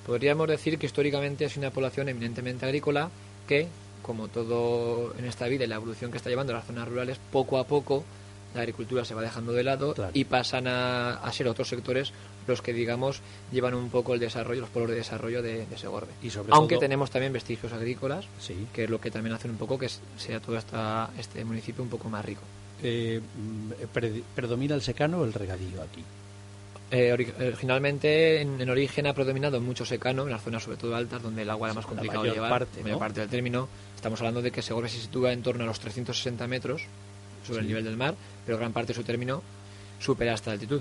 Podríamos 0.07 0.49
decir 0.49 0.79
que 0.79 0.87
históricamente 0.87 1.45
es 1.45 1.57
una 1.57 1.71
población 1.71 2.09
eminentemente 2.09 2.67
agrícola 2.67 3.11
que, 3.47 3.69
como 4.09 4.29
todo 4.29 5.15
en 5.19 5.27
esta 5.27 5.47
vida 5.49 5.65
y 5.65 5.67
la 5.67 5.75
evolución 5.75 6.11
que 6.11 6.17
está 6.17 6.31
llevando 6.31 6.55
las 6.55 6.65
zonas 6.65 6.89
rurales, 6.89 7.21
poco 7.31 7.59
a 7.59 7.65
poco 7.65 8.05
la 8.55 8.63
agricultura 8.63 9.05
se 9.05 9.15
va 9.15 9.21
dejando 9.21 9.53
de 9.53 9.63
lado 9.63 9.95
y 10.15 10.25
pasan 10.25 10.67
a, 10.67 11.21
ser 11.31 11.47
otros 11.47 11.69
sectores 11.69 12.15
los 12.47 12.63
que, 12.63 12.73
digamos, 12.73 13.21
llevan 13.53 13.75
un 13.75 13.91
poco 13.91 14.15
el 14.15 14.21
desarrollo, 14.21 14.63
los 14.63 14.71
polos 14.71 14.89
de 14.89 14.95
desarrollo 14.97 15.43
de, 15.43 15.67
Segorbe. 15.77 16.11
Y 16.23 16.31
sobre 16.31 16.55
Aunque 16.55 16.79
tenemos 16.79 17.11
también 17.11 17.35
vestigios 17.35 17.75
agrícolas, 17.75 18.25
que 18.73 18.85
es 18.85 18.91
lo 18.91 18.99
que 18.99 19.11
también 19.11 19.35
hace 19.35 19.51
un 19.51 19.59
poco 19.59 19.79
que 19.79 19.91
sea 20.17 20.41
todo 20.41 20.57
esta, 20.57 21.11
este 21.19 21.45
municipio 21.45 21.85
un 21.85 21.91
poco 21.91 22.09
más 22.09 22.25
rico. 22.25 22.41
Eh, 22.83 23.21
¿Predomina 24.35 24.75
el 24.75 24.81
secano 24.81 25.19
o 25.19 25.25
el 25.27 25.35
regadío 25.35 25.83
aquí? 25.83 26.03
Eh, 26.91 27.13
originalmente, 27.13 28.41
en, 28.41 28.71
origen, 28.71 29.07
ha 29.07 29.13
predominado 29.13 29.61
mucho 29.61 29.85
secano, 29.85 30.23
en 30.23 30.31
las 30.31 30.43
zonas 30.43 30.63
sobre 30.63 30.79
todo 30.79 30.97
altas, 30.97 31.23
donde 31.23 31.43
el 31.43 31.51
agua 31.51 31.69
era 31.69 31.75
más 31.75 31.87
complicado 31.87 32.23
de 32.23 32.31
llevar. 32.31 32.51
Parte, 32.51 32.83
mayor 32.83 32.99
parte 32.99 33.21
del 33.21 33.29
término. 33.29 33.69
Estamos 33.95 34.21
hablando 34.21 34.41
de 34.41 34.51
que 34.51 34.63
Segorbe 34.63 34.89
se 34.89 34.99
sitúa 34.99 35.33
en 35.33 35.43
torno 35.43 35.65
a 35.65 35.67
los 35.67 35.81
360 35.81 36.47
metros 36.47 36.83
sobre 37.47 37.61
el 37.61 37.67
nivel 37.67 37.85
del 37.85 37.97
mar, 37.97 38.15
pero 38.47 38.59
gran 38.59 38.73
parte 38.73 38.89
de 38.89 38.95
su 38.95 39.03
término 39.03 39.43
supera 39.99 40.33
esta 40.33 40.53
altitud. 40.53 40.81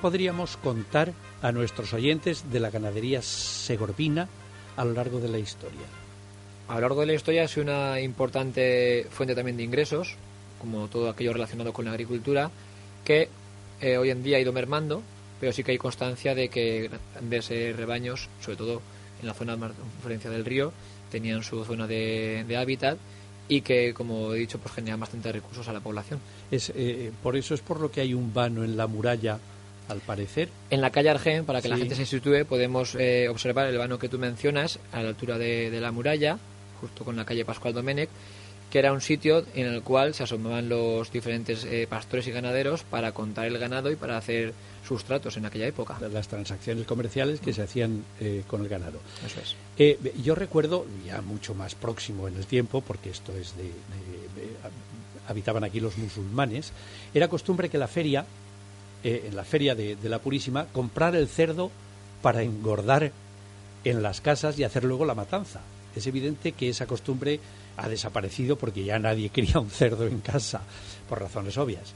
Podríamos 0.00 0.56
contar 0.56 1.12
a 1.42 1.52
nuestros 1.52 1.92
oyentes 1.92 2.50
de 2.50 2.60
la 2.60 2.70
ganadería 2.70 3.22
segorbina 3.22 4.28
a 4.76 4.84
lo 4.84 4.92
largo 4.92 5.20
de 5.20 5.28
la 5.28 5.38
historia? 5.38 5.86
A 6.68 6.74
lo 6.74 6.80
largo 6.80 7.00
de 7.00 7.06
la 7.06 7.14
historia 7.14 7.44
es 7.44 7.56
una 7.56 8.00
importante 8.00 9.06
fuente 9.10 9.34
también 9.34 9.56
de 9.56 9.64
ingresos, 9.64 10.14
como 10.58 10.88
todo 10.88 11.10
aquello 11.10 11.32
relacionado 11.32 11.72
con 11.72 11.84
la 11.84 11.90
agricultura, 11.92 12.50
que 13.04 13.28
eh, 13.80 13.96
hoy 13.98 14.10
en 14.10 14.22
día 14.22 14.38
ha 14.38 14.40
ido 14.40 14.52
mermando, 14.52 15.02
pero 15.38 15.52
sí 15.52 15.64
que 15.64 15.72
hay 15.72 15.78
constancia 15.78 16.34
de 16.34 16.48
que 16.48 16.90
grandes 17.14 17.48
rebaños, 17.76 18.28
sobre 18.40 18.56
todo 18.56 18.82
en 19.20 19.26
la 19.26 19.34
zona 19.34 19.56
de 19.56 19.68
referencia 19.96 20.30
del 20.30 20.44
río, 20.44 20.72
tenían 21.10 21.42
su 21.42 21.64
zona 21.64 21.86
de, 21.86 22.56
hábitat 22.58 22.98
y 23.48 23.62
que, 23.62 23.92
como 23.92 24.32
he 24.32 24.38
dicho, 24.38 24.58
pues 24.58 24.74
generan 24.74 25.00
bastantes 25.00 25.32
recursos 25.32 25.66
a 25.68 25.72
la 25.72 25.80
población. 25.80 26.20
Es, 26.50 26.72
eh, 26.74 27.10
por 27.22 27.36
eso 27.36 27.54
es 27.54 27.60
por 27.60 27.80
lo 27.80 27.90
que 27.90 28.00
hay 28.00 28.14
un 28.14 28.32
vano 28.32 28.62
en 28.62 28.76
la 28.76 28.86
muralla 28.86 29.38
al 29.90 30.00
parecer. 30.00 30.48
En 30.70 30.80
la 30.80 30.90
calle 30.90 31.10
Argen, 31.10 31.44
para 31.44 31.60
que 31.60 31.68
la 31.68 31.76
Sí. 31.76 31.82
gente 31.82 31.96
se 31.96 32.06
sitúe, 32.06 32.44
podemos 32.48 32.94
eh, 32.94 33.28
observar 33.28 33.66
el 33.66 33.76
vano 33.78 33.98
que 33.98 34.08
tú 34.08 34.18
mencionas 34.18 34.78
a 34.92 35.02
la 35.02 35.08
altura 35.10 35.36
de, 35.38 35.70
de 35.70 35.80
la 35.80 35.92
muralla, 35.92 36.38
justo 36.80 37.04
con 37.04 37.16
la 37.16 37.24
calle 37.24 37.44
Pascual 37.44 37.74
Domenech, 37.74 38.08
que 38.70 38.78
era 38.78 38.92
un 38.92 39.00
sitio 39.00 39.44
en 39.56 39.66
el 39.66 39.82
cual 39.82 40.14
se 40.14 40.22
asomaban 40.22 40.68
los 40.68 41.10
diferentes 41.10 41.64
eh, 41.64 41.88
pastores 41.90 42.26
y 42.28 42.30
ganaderos 42.30 42.84
para 42.84 43.10
contar 43.12 43.46
el 43.46 43.58
ganado 43.58 43.90
y 43.90 43.96
para 43.96 44.16
hacer 44.16 44.54
sus 44.86 45.02
tratos 45.04 45.36
en 45.36 45.44
aquella 45.44 45.66
época. 45.66 45.98
las 46.12 46.28
transacciones 46.28 46.86
comerciales 46.86 47.40
que 47.40 47.52
se 47.52 47.62
hacían 47.62 48.04
eh, 48.20 48.44
con 48.46 48.62
el 48.62 48.68
ganado. 48.68 49.00
Eso 49.26 49.40
es. 49.40 49.56
Eh, 49.76 49.98
yo 50.22 50.36
recuerdo, 50.36 50.86
ya 51.04 51.20
mucho 51.20 51.52
más 51.54 51.74
próximo 51.74 52.28
en 52.28 52.36
el 52.36 52.46
tiempo, 52.46 52.80
porque 52.80 53.10
esto 53.10 53.32
es 53.36 53.56
de, 53.56 53.64
de- 53.64 53.70
de- 53.70 54.56
habitaban 55.28 55.64
aquí 55.64 55.80
los 55.80 55.98
musulmanes, 55.98 56.72
era 57.12 57.26
costumbre 57.28 57.68
que 57.68 57.78
la 57.78 57.88
feria, 57.88 58.24
eh, 59.02 59.24
en 59.28 59.36
la 59.36 59.44
feria 59.44 59.74
de, 59.74 59.96
la 60.02 60.18
Purísima, 60.18 60.66
comprar 60.66 61.16
el 61.16 61.28
cerdo 61.28 61.70
para 62.20 62.42
engordar 62.42 63.12
en 63.84 64.02
las 64.02 64.20
casas 64.20 64.58
y 64.58 64.64
hacer 64.64 64.84
luego 64.84 65.06
la 65.06 65.14
matanza. 65.14 65.60
Es 65.96 66.06
evidente 66.06 66.52
que 66.52 66.68
esa 66.68 66.86
costumbre 66.86 67.40
ha 67.78 67.88
desaparecido 67.88 68.56
porque 68.56 68.84
ya 68.84 68.98
nadie 68.98 69.30
cría 69.34 69.58
un 69.58 69.70
cerdo 69.70 70.06
en 70.06 70.20
casa, 70.20 70.60
por 71.08 71.20
razones 71.20 71.56
obvias. 71.56 71.94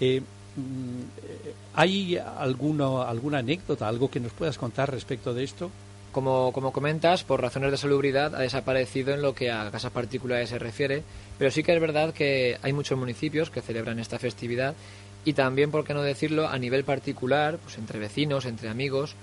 Eh, 0.00 0.20
mm, 0.20 1.00
eh, 1.24 1.54
¿Hay 1.74 2.16
alguno, 2.16 3.02
alguna 3.02 3.38
anécdota, 3.38 3.88
algo 3.88 4.08
que 4.08 4.20
nos 4.20 4.32
puedas 4.32 4.56
contar 4.56 4.92
respecto 4.92 5.34
de 5.34 5.42
esto? 5.42 5.70
Como, 6.12 6.52
como 6.52 6.72
comentas, 6.72 7.24
por 7.24 7.42
razones 7.42 7.72
de 7.72 7.76
salubridad 7.76 8.36
ha 8.36 8.38
desaparecido 8.38 9.12
en 9.12 9.22
lo 9.22 9.34
que 9.34 9.50
a 9.50 9.68
casas 9.72 9.90
particulares 9.90 10.50
se 10.50 10.60
refiere, 10.60 11.02
pero 11.36 11.50
sí 11.50 11.64
que 11.64 11.74
es 11.74 11.80
verdad 11.80 12.14
que 12.14 12.56
hay 12.62 12.72
muchos 12.72 12.96
municipios 12.96 13.50
que 13.50 13.60
celebran 13.60 13.98
esta 13.98 14.20
festividad 14.20 14.76
y 15.24 15.32
también, 15.32 15.70
por 15.70 15.84
qué 15.84 15.94
no 15.94 16.02
decirlo, 16.02 16.48
a 16.48 16.58
nivel 16.58 16.84
particular, 16.84 17.58
pues 17.58 17.78
entre 17.78 17.98
vecinos, 17.98 18.44
entre 18.46 18.68
amigos, 18.68 19.14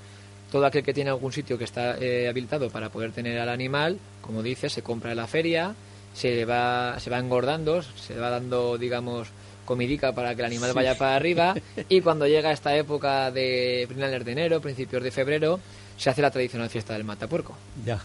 todo 0.51 0.65
aquel 0.65 0.83
que 0.83 0.93
tiene 0.93 1.09
algún 1.09 1.31
sitio 1.31 1.57
que 1.57 1.63
está 1.63 1.97
eh, 1.97 2.27
habilitado 2.27 2.69
para 2.69 2.89
poder 2.89 3.11
tener 3.11 3.39
al 3.39 3.49
animal, 3.49 3.97
como 4.21 4.43
dices, 4.43 4.73
se 4.73 4.81
compra 4.81 5.11
en 5.11 5.17
la 5.17 5.27
feria, 5.27 5.73
se 6.13 6.43
va, 6.45 6.99
se 6.99 7.09
va 7.09 7.19
engordando, 7.19 7.81
se 7.81 8.15
va 8.17 8.29
dando, 8.29 8.77
digamos, 8.77 9.29
comidica 9.65 10.13
para 10.13 10.35
que 10.35 10.41
el 10.41 10.47
animal 10.47 10.71
Sí. 10.71 10.75
vaya 10.75 10.97
para 10.97 11.15
arriba 11.15 11.53
y 11.89 12.01
cuando 12.01 12.27
llega 12.27 12.51
esta 12.51 12.75
época 12.75 13.31
de 13.31 13.85
finales 13.87 14.25
de 14.25 14.31
enero, 14.33 14.59
principios 14.59 15.03
de 15.03 15.11
febrero, 15.11 15.59
se 15.97 16.09
hace 16.09 16.21
la 16.21 16.31
tradicional 16.31 16.69
fiesta 16.69 16.93
del 16.93 17.03
matapuerco. 17.05 17.55
Ya. 17.85 18.01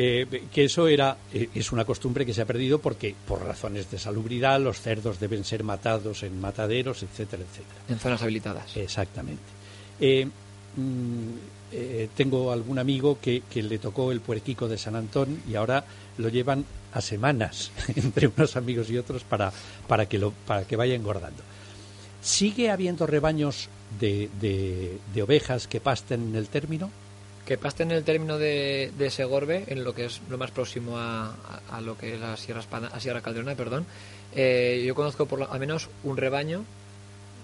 Eh, 0.00 0.44
que 0.54 0.64
eso 0.64 0.86
era 0.86 1.16
eh, 1.32 1.48
es 1.52 1.72
una 1.72 1.84
costumbre 1.84 2.24
que 2.24 2.32
se 2.32 2.40
ha 2.40 2.46
perdido 2.46 2.78
porque 2.78 3.16
por 3.26 3.42
razones 3.42 3.90
de 3.90 3.98
salubridad 3.98 4.60
los 4.60 4.80
cerdos 4.80 5.18
deben 5.18 5.42
ser 5.42 5.64
matados 5.64 6.22
en 6.22 6.40
mataderos, 6.40 7.02
etcétera, 7.02 7.42
etcétera. 7.42 7.80
En 7.88 7.98
zonas 7.98 8.22
habilitadas. 8.22 8.76
Exactamente. 8.76 9.42
Eh, 9.98 10.24
mm, 10.76 11.32
eh, 11.72 12.08
tengo 12.14 12.52
algún 12.52 12.78
amigo 12.78 13.18
que, 13.20 13.42
que 13.50 13.60
le 13.60 13.80
tocó 13.80 14.12
el 14.12 14.20
puerquico 14.20 14.68
de 14.68 14.78
San 14.78 14.94
Antón 14.94 15.42
y 15.48 15.56
ahora 15.56 15.84
lo 16.16 16.28
llevan 16.28 16.64
a 16.92 17.00
semanas 17.00 17.72
entre 17.96 18.28
unos 18.28 18.54
amigos 18.54 18.88
y 18.90 18.98
otros 18.98 19.24
para, 19.24 19.52
para, 19.88 20.06
que, 20.06 20.18
lo, 20.18 20.30
para 20.46 20.62
que 20.62 20.76
vaya 20.76 20.94
engordando. 20.94 21.42
¿Sigue 22.22 22.70
habiendo 22.70 23.04
rebaños 23.04 23.68
de, 23.98 24.30
de, 24.40 24.98
de 25.12 25.22
ovejas 25.22 25.66
que 25.66 25.80
pasten 25.80 26.28
en 26.28 26.36
el 26.36 26.46
término? 26.46 26.88
Que 27.48 27.56
pasten 27.56 27.90
en 27.90 27.96
el 27.96 28.04
término 28.04 28.36
de, 28.36 28.92
de 28.98 29.10
Segorbe, 29.10 29.64
en 29.68 29.82
lo 29.82 29.94
que 29.94 30.04
es 30.04 30.20
lo 30.28 30.36
más 30.36 30.50
próximo 30.50 30.98
a, 30.98 31.34
a- 31.70 31.80
lo 31.80 31.96
que 31.96 32.12
es 32.14 32.20
la 32.20 32.36
Sierra, 32.36 32.62
a 32.92 33.00
Sierra 33.00 33.22
Calderona, 33.22 33.54
perdón. 33.54 33.86
Eh, 34.34 34.84
yo 34.86 34.94
conozco 34.94 35.24
por 35.24 35.38
lo- 35.38 35.50
al 35.50 35.58
menos 35.58 35.88
un 36.04 36.18
rebaño 36.18 36.62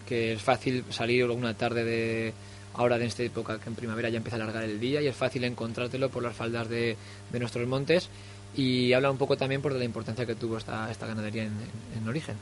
que 0.07 0.35
es 0.35 0.43
fácil 0.43 0.85
salir 0.91 1.25
una 1.31 1.55
tarde 1.55 1.85
de 1.85 2.35
ahora 2.75 2.99
de 2.99 3.07
esta 3.07 3.23
época 3.23 3.59
que 3.59 3.71
en 3.71 3.75
primavera 3.77 4.11
ya 4.11 4.19
empieza 4.19 4.37
a 4.37 4.43
alargar 4.43 4.65
el 4.65 4.79
día 4.79 5.01
y 5.01 5.07
es 5.07 5.17
fácil 5.17 5.43
encontrártelo 5.45 6.11
por 6.11 6.23
las 6.23 6.37
faldas 6.37 6.69
de, 6.69 6.97
de 7.33 7.39
nuestros 7.39 7.67
montes 7.67 8.11
y 8.55 8.93
habla 8.93 9.11
un 9.11 9.17
poco 9.17 9.39
también 9.39 9.63
por 9.63 9.73
la 9.73 9.85
importancia 9.85 10.27
que 10.27 10.35
tuvo 10.35 10.59
esta, 10.59 10.91
esta 10.91 11.07
ganadería 11.07 11.45
en- 11.45 11.53
en 11.97 12.07
origen. 12.09 12.37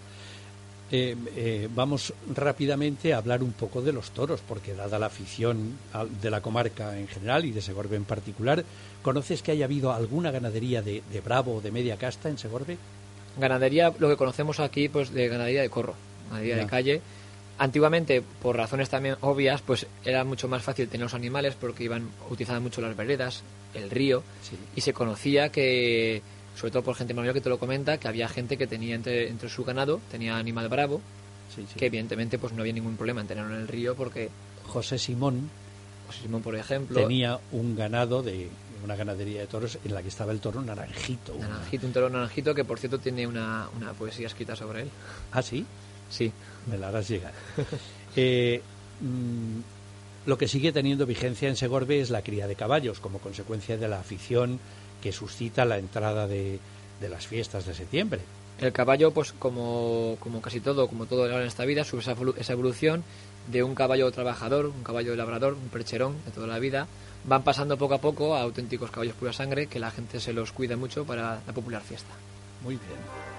Eh, 0.95 1.17
eh, 1.37 1.69
vamos 1.75 2.13
rápidamente 2.35 3.15
a 3.15 3.17
hablar 3.17 3.43
un 3.43 3.53
poco 3.53 3.81
de 3.81 3.95
los 3.95 4.11
toros, 4.11 4.41
porque 4.47 4.75
dada 4.75 4.99
la 4.99 5.07
afición 5.07 5.79
de 6.21 6.31
la 6.31 6.43
comarca 6.43 6.99
en 6.99 7.09
general 7.09 7.47
y 7.47 7.51
de 7.51 7.63
Segorbe 7.63 7.97
en 7.97 8.05
particular, 8.05 8.63
¿conoces 9.01 9.43
que 9.43 9.53
haya 9.53 9.65
habido 9.65 9.91
alguna 9.93 10.31
ganadería 10.31 10.83
de, 10.83 11.03
de 11.11 11.21
bravo 11.23 11.55
o 11.57 11.61
de 11.63 11.71
media 11.71 11.97
casta 11.97 12.29
en 12.29 12.37
Segorbe? 12.37 12.77
Ganadería, 13.39 13.91
lo 13.99 14.11
que 14.11 14.17
conocemos 14.19 14.61
aquí, 14.61 14.91
pues 14.91 15.11
de 15.15 15.29
ganadería 15.29 15.63
de 15.63 15.71
corro, 15.71 15.95
ganadería 16.29 16.57
Ya. 16.57 16.63
de 16.65 16.69
calle. 16.69 17.01
Antiguamente, 17.57 18.23
por 18.43 18.57
razones 18.57 18.91
también 18.91 19.17
obvias, 19.23 19.63
pues 19.63 19.87
era 20.05 20.25
mucho 20.25 20.47
más 20.47 20.63
fácil 20.63 20.89
tener 20.89 21.05
los 21.07 21.15
animales 21.15 21.55
porque 21.59 21.85
iban 21.85 22.09
utilizaban 22.29 22.63
mucho 22.63 22.83
las 22.83 22.95
veredas, 22.95 23.43
el 23.73 23.91
río, 23.91 24.23
Sí. 24.43 24.57
y 24.77 24.83
se 24.83 24.93
conocía 24.93 25.49
que, 25.51 26.21
sobre 26.57 26.71
todo 26.73 26.83
por 26.83 26.95
gente 26.95 27.15
mayor 27.15 27.35
que 27.35 27.41
te 27.41 27.49
lo 27.49 27.59
comenta, 27.59 27.99
que 27.99 28.09
había 28.09 28.29
gente 28.29 28.57
que 28.57 28.67
tenía 28.67 28.95
entre, 28.95 29.29
entre 29.29 29.49
su 29.49 29.65
ganado, 29.65 30.01
tenía 30.11 30.37
animal 30.37 30.69
bravo, 30.69 31.01
Sí, 31.55 31.67
sí. 31.71 31.79
que 31.79 31.87
evidentemente 31.87 32.39
pues 32.39 32.53
no 32.53 32.61
había 32.63 32.73
ningún 32.73 32.97
problema 32.97 33.21
en 33.21 33.27
tenerlo 33.27 33.55
en 33.55 33.61
el 33.63 33.69
río 33.69 33.95
porque, 33.95 34.31
José 34.67 34.99
Simón 34.99 35.51
pues, 36.07 36.19
Simón, 36.19 36.43
por 36.43 36.57
ejemplo, 36.57 37.01
tenía 37.01 37.39
un 37.53 37.77
ganado 37.77 38.23
de 38.23 38.49
una 38.85 38.97
ganadería 38.97 39.41
de 39.43 39.47
toros 39.47 39.79
en 39.85 39.95
la 39.95 40.03
que 40.03 40.09
estaba 40.09 40.33
el 40.33 40.41
toro 40.41 40.61
naranjito. 40.63 41.35
una- 41.35 41.49
naranjito, 41.49 41.87
un 41.87 41.93
toro 41.93 42.11
naranjito, 42.11 42.55
que 42.55 42.65
por 42.65 42.79
cierto 42.79 42.99
tiene 42.99 43.27
una, 43.27 43.69
una 43.77 43.93
poesía 43.93 44.27
escrita 44.27 44.57
sobre 44.57 44.83
él. 44.83 44.91
Ah, 45.33 45.43
sí, 45.43 45.65
Sí, 46.11 46.31
me 46.71 46.77
la 46.79 46.89
harás 46.89 47.09
llegar. 47.09 47.33
Eh, 48.17 48.61
mm, 49.01 50.29
lo 50.29 50.37
que 50.37 50.47
sigue 50.49 50.71
teniendo 50.73 51.07
vigencia 51.07 51.49
en 51.49 51.57
Segorbe 51.57 52.01
es 52.01 52.11
la 52.11 52.21
cría 52.23 52.47
de 52.47 52.55
caballos, 52.57 53.01
como 53.01 53.19
consecuencia 53.21 53.77
de 53.79 53.89
la 53.89 54.01
afición 54.01 54.59
que 55.03 55.13
suscita 55.13 55.65
la 55.65 55.79
entrada 55.79 56.27
de, 56.27 56.59
de 57.01 57.09
las 57.09 57.27
fiestas 57.27 57.67
de 57.67 57.75
septiembre. 57.75 58.21
El 58.61 58.73
caballo, 58.73 59.11
pues 59.11 59.33
como, 59.33 60.17
como 60.21 60.41
casi 60.41 60.61
todo, 60.61 60.87
como 60.87 61.07
todo 61.07 61.29
en 61.29 61.47
esta 61.47 61.65
vida, 61.65 61.85
sube 61.85 62.01
esa, 62.01 62.15
evolu- 62.17 62.35
esa 62.39 62.53
evolución 62.53 63.03
de 63.51 63.65
un 63.65 63.75
caballo 63.75 64.11
trabajador, 64.13 64.67
un 64.67 64.85
caballo 64.85 65.17
labrador, 65.17 65.55
un 65.55 65.69
percherón 65.69 66.15
de 66.25 66.31
toda 66.31 66.47
la 66.47 66.61
vida, 66.61 66.87
van 67.25 67.43
pasando 67.43 67.77
poco 67.77 67.95
a 67.95 67.99
poco 67.99 68.37
a 68.37 68.43
auténticos 68.43 68.91
caballos 68.91 69.15
pura 69.17 69.33
sangre 69.33 69.67
que 69.67 69.81
la 69.81 69.91
gente 69.91 70.21
se 70.21 70.33
los 70.33 70.53
cuida 70.53 70.77
mucho 70.77 71.05
para 71.05 71.41
la 71.47 71.53
popular 71.53 71.83
fiesta. 71.83 72.15
Muy 72.63 72.77
bien. 72.77 73.32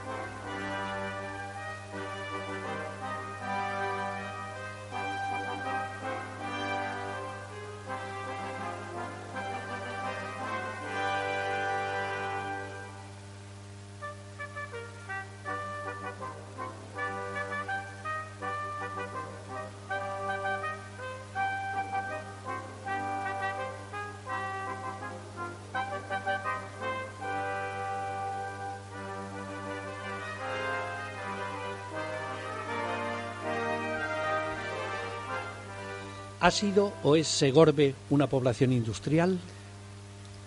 ¿Ha 36.44 36.52
sido 36.52 36.92
o 37.04 37.16
es 37.16 37.26
Segorbe 37.28 37.96
una 38.10 38.28
población 38.28 38.74
industrial? 38.74 39.40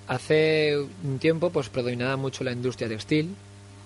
Hace 0.08 0.76
un 1.04 1.18
tiempo 1.18 1.48
pues 1.48 1.70
predominaba 1.70 2.16
mucho 2.16 2.44
la 2.44 2.52
industria 2.52 2.86
textil, 2.86 3.34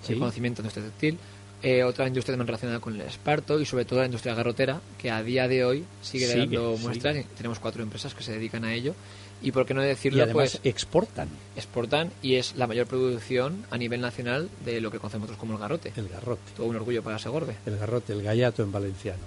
Sí. 0.02 0.14
el 0.14 0.18
conocimiento 0.18 0.60
de 0.60 0.66
la 0.68 0.72
industria 0.74 0.90
textil, 0.90 1.18
eh, 1.62 1.84
otra 1.84 2.08
industria 2.08 2.32
también 2.32 2.48
relacionada 2.48 2.80
con 2.80 2.94
el 2.96 3.02
esparto 3.02 3.60
y 3.60 3.64
sobre 3.66 3.84
todo 3.84 4.00
la 4.00 4.06
industria 4.06 4.34
garrotera, 4.34 4.80
que 4.98 5.10
a 5.10 5.22
día 5.22 5.46
de 5.46 5.64
hoy 5.64 5.84
sigue, 6.02 6.26
Sigue, 6.26 6.38
dando 6.40 6.72
sigue. 6.76 6.82
muestras. 6.88 7.16
y 7.18 7.22
Tenemos 7.36 7.60
cuatro 7.60 7.82
empresas 7.84 8.12
que 8.14 8.24
se 8.24 8.32
dedican 8.32 8.64
a 8.64 8.74
ello 8.74 8.94
y 9.40 9.52
por 9.52 9.64
qué 9.64 9.72
no 9.74 9.84
Y 9.84 9.86
decirlo, 9.86 10.24
además 10.24 10.58
pues 10.58 10.60
exportan 10.64 11.28
exportan 11.54 12.10
y 12.22 12.34
es 12.34 12.56
la 12.56 12.66
mayor 12.66 12.86
producción 12.88 13.64
a 13.70 13.78
nivel 13.78 14.00
nacional 14.00 14.50
de 14.64 14.80
lo 14.80 14.90
que 14.90 14.98
conocemos 14.98 15.28
nosotros 15.28 15.38
como 15.40 15.52
el 15.54 15.60
garrote. 15.60 15.92
el 15.94 16.08
garrote. 16.08 16.42
Todo 16.56 16.66
un 16.66 16.74
orgullo 16.76 17.02
para 17.04 17.20
Segorbe. 17.20 17.54
El 17.66 17.76
garrote, 17.78 18.12
el 18.14 18.22
gallato 18.22 18.64
en 18.64 18.72
valenciano. 18.72 19.22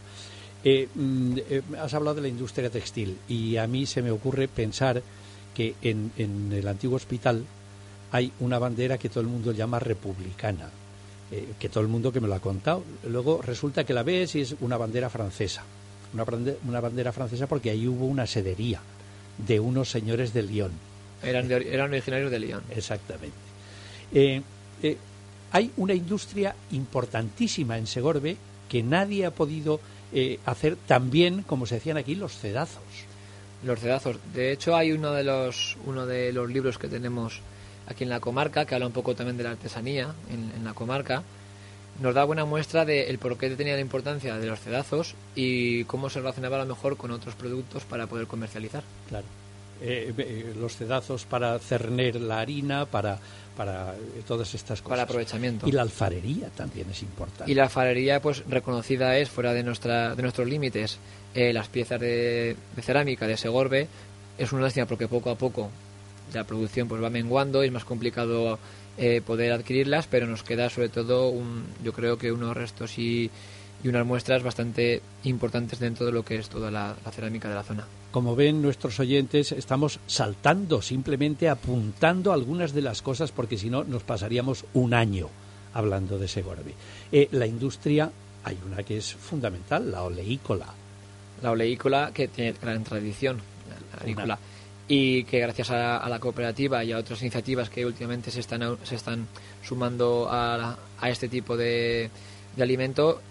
Eh, 0.66 0.88
mm, 0.96 1.38
eh, 1.50 1.62
has 1.82 1.94
hablado 1.94 2.16
de 2.16 2.22
la 2.22 2.28
industria 2.30 2.70
textil 2.70 3.18
y 3.28 3.58
a 3.58 3.68
mí 3.68 3.86
se 3.86 4.02
me 4.02 4.12
ocurre 4.12 4.48
pensar 4.48 5.02
que 5.54 5.76
en, 5.82 6.12
en 6.18 6.52
el 6.54 6.68
antiguo 6.68 6.96
hospital 6.96 7.44
hay 8.12 8.32
una 8.40 8.60
bandera 8.60 8.98
que 8.98 9.10
todo 9.10 9.22
el 9.22 9.28
mundo 9.28 9.52
llama 9.52 9.80
republicana, 9.80 10.70
eh, 11.32 11.48
que 11.60 11.68
todo 11.70 11.82
el 11.82 11.90
mundo 11.90 12.12
que 12.14 12.22
me 12.22 12.28
lo 12.28 12.36
ha 12.36 12.40
contado. 12.40 12.84
Luego 13.10 13.42
resulta 13.42 13.84
que 13.84 13.94
la 13.94 14.04
ves 14.04 14.36
y 14.36 14.42
es 14.42 14.56
una 14.62 14.78
bandera 14.78 15.10
francesa, 15.10 15.64
una, 16.14 16.80
bandera 16.80 17.12
francesa 17.12 17.48
porque 17.48 17.70
ahí 17.72 17.88
hubo 17.88 18.06
una 18.06 18.26
sedería 18.26 18.80
de 19.46 19.60
unos 19.60 19.90
señores 19.90 20.34
de 20.34 20.44
Lyon. 20.44 20.72
Eran, 21.24 21.48
de 21.48 21.58
ori- 21.58 21.68
eran 21.74 21.90
originarios 21.92 22.32
de 22.32 22.40
Lyon. 22.40 22.62
Exactamente. 22.70 23.36
Eh, 24.14 24.42
hay 25.52 25.72
una 25.78 25.94
industria 25.94 26.56
importantísima 26.72 27.78
en 27.78 27.86
Segorbe 27.88 28.38
que 28.70 28.82
nadie 28.84 29.26
ha 29.26 29.32
podido 29.32 29.80
eh, 30.14 30.40
hacer 30.46 30.76
también, 30.88 31.44
como 31.44 31.66
se 31.66 31.76
decían 31.76 31.98
aquí, 31.98 32.16
los 32.16 32.38
cedazos. 32.38 32.84
Los 33.64 33.80
cedazos. 33.80 34.18
De 34.34 34.52
hecho, 34.52 34.76
hay 34.76 34.92
uno 34.92 35.12
de 35.12 35.24
los, 35.24 35.78
uno 35.86 36.06
de 36.06 36.34
los 36.34 36.50
libros 36.50 36.78
que 36.78 36.88
tenemos 36.88 37.42
aquí 37.88 38.04
en 38.04 38.10
la 38.10 38.20
comarca, 38.20 38.66
que 38.66 38.76
habla 38.76 38.88
un 38.88 38.94
poco 38.94 39.16
también 39.16 39.38
de 39.38 39.44
la 39.44 39.52
artesanía 39.52 40.14
en, 40.30 40.64
la 40.64 40.74
comarca, 40.74 41.24
nos 42.02 42.16
da 42.16 42.24
buena 42.24 42.46
muestra 42.46 42.86
del 42.86 43.18
por 43.20 43.38
qué 43.38 43.50
tenía 43.52 43.76
la 43.76 43.82
importancia 43.82 44.38
de 44.38 44.48
los 44.48 44.60
cedazos 44.60 45.16
y 45.36 45.84
cómo 45.86 46.10
se 46.10 46.20
relacionaba 46.20 46.58
a 46.58 46.66
lo 46.66 46.74
mejor 46.74 46.98
con 46.98 47.12
otros 47.12 47.36
productos 47.36 47.84
para 47.84 48.08
poder 48.08 48.28
comercializar. 48.28 48.84
Claro. 49.10 49.26
Eh, 49.86 50.14
eh, 50.18 50.54
los 50.58 50.78
cedazos 50.78 51.26
para 51.26 51.60
cerner 51.60 52.16
la 52.16 52.40
harina, 52.40 52.86
para, 52.86 53.20
para 53.58 53.94
todas 54.26 54.56
estas 54.56 54.82
cosas. 54.82 54.92
Para 54.92 55.04
aprovechamiento. 55.04 55.68
Y 55.68 55.74
la 55.74 55.82
alfarería 55.82 56.48
también 56.56 56.90
es 56.90 57.02
importante. 57.02 57.52
Y 57.52 57.54
la 57.54 57.64
alfarería, 57.64 58.22
pues 58.22 58.44
reconocida 58.48 59.18
es, 59.18 59.30
fuera 59.30 59.52
de, 59.54 59.62
nuestra, 59.62 60.16
de 60.16 60.22
nuestros 60.22 60.48
límites, 60.48 61.00
eh, 61.36 61.52
las 61.52 61.68
piezas 61.68 62.00
de, 62.00 62.56
cerámica 62.82 63.28
de 63.28 63.36
Segorbe. 63.36 63.90
Es 64.38 64.54
una 64.54 64.62
lástima 64.62 64.86
porque 64.86 65.10
poco 65.10 65.30
a 65.30 65.36
poco 65.36 65.70
la 66.34 66.46
producción 66.46 66.88
pues 66.88 67.04
va 67.04 67.10
menguando, 67.10 67.62
es 67.62 67.72
más 67.72 67.84
complicado 67.84 68.58
poder 69.26 69.52
adquirirlas, 69.52 70.06
pero 70.06 70.28
nos 70.28 70.44
queda 70.44 70.70
sobre 70.70 70.88
todo, 70.88 71.30
un, 71.30 71.66
yo 71.84 71.94
creo 71.94 72.18
que 72.18 72.32
unos 72.32 72.56
restos 72.56 73.00
y, 73.00 73.32
y 73.84 73.90
unas 73.90 74.06
muestras 74.06 74.44
bastante 74.44 75.02
importantes 75.24 75.80
dentro 75.80 76.06
de 76.06 76.12
lo 76.12 76.24
que 76.24 76.36
es 76.36 76.50
toda 76.50 76.72
la 76.72 76.96
cerámica 77.12 77.50
de 77.50 77.56
la 77.56 77.64
zona. 77.64 77.86
Como 78.12 78.36
ven 78.36 78.62
nuestros 78.62 79.00
oyentes, 79.00 79.52
estamos 79.52 80.00
saltando, 80.08 80.82
simplemente 80.82 81.50
apuntando 81.50 82.32
algunas 82.32 82.74
de 82.74 82.82
las 82.82 83.02
cosas, 83.02 83.32
porque 83.32 83.58
si 83.58 83.70
no 83.70 83.84
nos 83.84 84.04
pasaríamos 84.04 84.66
un 84.74 84.94
año 84.94 85.30
hablando 85.74 86.20
de 86.20 86.28
Segorbe. 86.28 86.74
Eh, 87.12 87.28
la 87.32 87.48
industria, 87.48 88.12
hay 88.44 88.58
una 88.66 88.84
que 88.84 88.98
es 88.98 89.14
fundamental, 89.14 89.92
la 89.92 90.04
oleícola. 90.04 90.68
La 91.42 91.52
oleícola 91.52 92.12
que 92.14 92.28
tiene 92.28 92.54
gran 92.54 92.84
tradición, 92.84 93.40
la 94.16 94.38
y 94.88 95.24
que 95.24 95.40
gracias 95.40 95.72
a, 95.72 96.08
la 96.08 96.20
cooperativa 96.20 96.84
y 96.84 96.92
a 96.92 96.98
otras 96.98 97.22
iniciativas 97.22 97.70
que 97.70 97.86
últimamente 97.86 98.32
se 98.32 98.42
están, 98.42 98.78
se 98.84 98.96
están 98.96 99.28
sumando 99.64 100.28
a, 100.30 100.78
a 101.00 101.10
este 101.10 101.30
tipo 101.30 101.56
de, 101.56 102.10
de 102.56 102.64
alimento, 102.64 103.22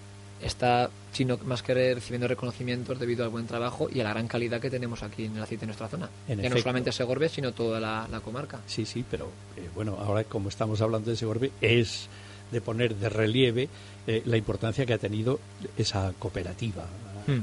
está 0.43 0.91
sino 1.13 1.39
más 1.45 1.63
que 1.63 1.75
recibiendo 1.75 2.27
reconocimientos 2.27 2.99
debido 2.99 3.25
al 3.25 3.31
buen 3.31 3.47
trabajo 3.47 3.89
y 3.93 4.01
a 4.01 4.05
la 4.05 4.11
gran 4.11 4.29
calidad 4.29 4.61
que 4.61 4.71
tenemos 4.71 5.03
aquí 5.03 5.27
en 5.27 5.37
el 5.37 5.43
aceite 5.43 5.65
en 5.65 5.69
nuestra 5.69 5.89
zona. 5.89 6.09
que 6.27 6.37
no 6.37 6.57
solamente 6.57 6.91
Segorbe, 6.91 7.29
sino 7.29 7.53
toda 7.53 7.81
la, 7.81 8.21
comarca. 8.25 8.61
Sí, 8.67 8.87
sí, 8.87 9.05
pero 9.11 9.27
eh, 9.57 9.69
bueno, 9.75 9.97
ahora 9.99 10.25
como 10.25 10.49
estamos 10.49 10.81
hablando 10.81 11.11
de 11.11 11.17
Segorbe, 11.17 11.53
es 11.61 12.09
de 12.51 12.61
poner 12.61 12.95
de 12.97 13.09
relieve 13.09 13.69
eh, 14.07 14.23
la 14.27 14.37
importancia 14.37 14.87
que 14.87 14.95
ha 14.95 14.99
tenido 14.99 15.41
esa 15.77 16.13
cooperativa. 16.19 16.85
Hmm. 17.27 17.43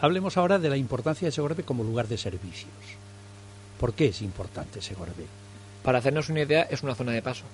Hablemos 0.00 0.36
ahora 0.36 0.58
de 0.58 0.68
la 0.68 0.76
importancia 0.76 1.26
de 1.26 1.32
Segorbe 1.32 1.62
como 1.62 1.82
lugar 1.82 2.08
de 2.08 2.18
servicios. 2.18 2.72
¿Por 3.78 3.94
qué 3.94 4.06
es 4.06 4.22
importante 4.22 4.80
Segorbe? 4.80 5.26
Para 5.82 5.98
hacernos 5.98 6.28
una 6.28 6.42
idea, 6.42 6.62
es 6.62 6.82
una 6.82 6.94
zona 6.94 7.12
de 7.12 7.22
paso, 7.22 7.44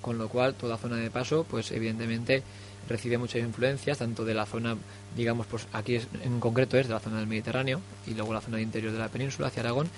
con 0.00 0.18
lo 0.18 0.28
cual 0.28 0.54
toda 0.54 0.76
zona 0.76 0.96
de 0.96 1.10
paso, 1.10 1.44
pues 1.48 1.70
evidentemente 1.72 2.42
recibe 2.88 3.18
muchas 3.18 3.42
influencias, 3.42 3.98
tanto 3.98 4.24
de 4.24 4.34
la 4.34 4.46
zona, 4.46 4.76
digamos, 5.16 5.46
pues 5.46 5.66
aquí 5.72 6.00
en 6.22 6.40
concreto 6.40 6.76
es 6.76 6.88
de 6.88 6.94
la 6.94 7.00
zona 7.00 7.18
del 7.18 7.26
Mediterráneo 7.26 7.80
y 8.06 8.14
luego 8.14 8.34
la 8.34 8.40
zona 8.40 8.56
de 8.56 8.64
interior 8.64 8.92
de 8.92 8.98
la 8.98 9.08
península 9.08 9.48
hacia 9.48 9.62
Aragón. 9.62 9.88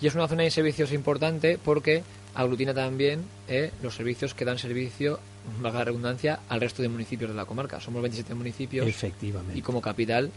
Y 0.00 0.06
es 0.06 0.14
una 0.14 0.28
zona 0.28 0.42
de 0.42 0.50
servicios 0.50 0.92
importante 0.92 1.58
porque 1.62 2.02
aglutina 2.34 2.74
también 2.74 3.24
eh, 3.48 3.70
los 3.82 3.94
servicios 3.94 4.34
que 4.34 4.44
dan 4.44 4.58
servicio, 4.58 5.20
valga 5.60 5.78
la 5.80 5.84
redundancia, 5.86 6.40
al 6.48 6.60
resto 6.60 6.82
de 6.82 6.88
municipios 6.88 7.30
de 7.30 7.36
la 7.36 7.44
comarca. 7.44 7.80
Somos 7.80 8.02
27 8.02 8.34
municipios. 8.34 8.86
Efectivamente. 8.86 9.56
Y 9.56 9.62
como 9.62 9.80
capital, 9.80 10.30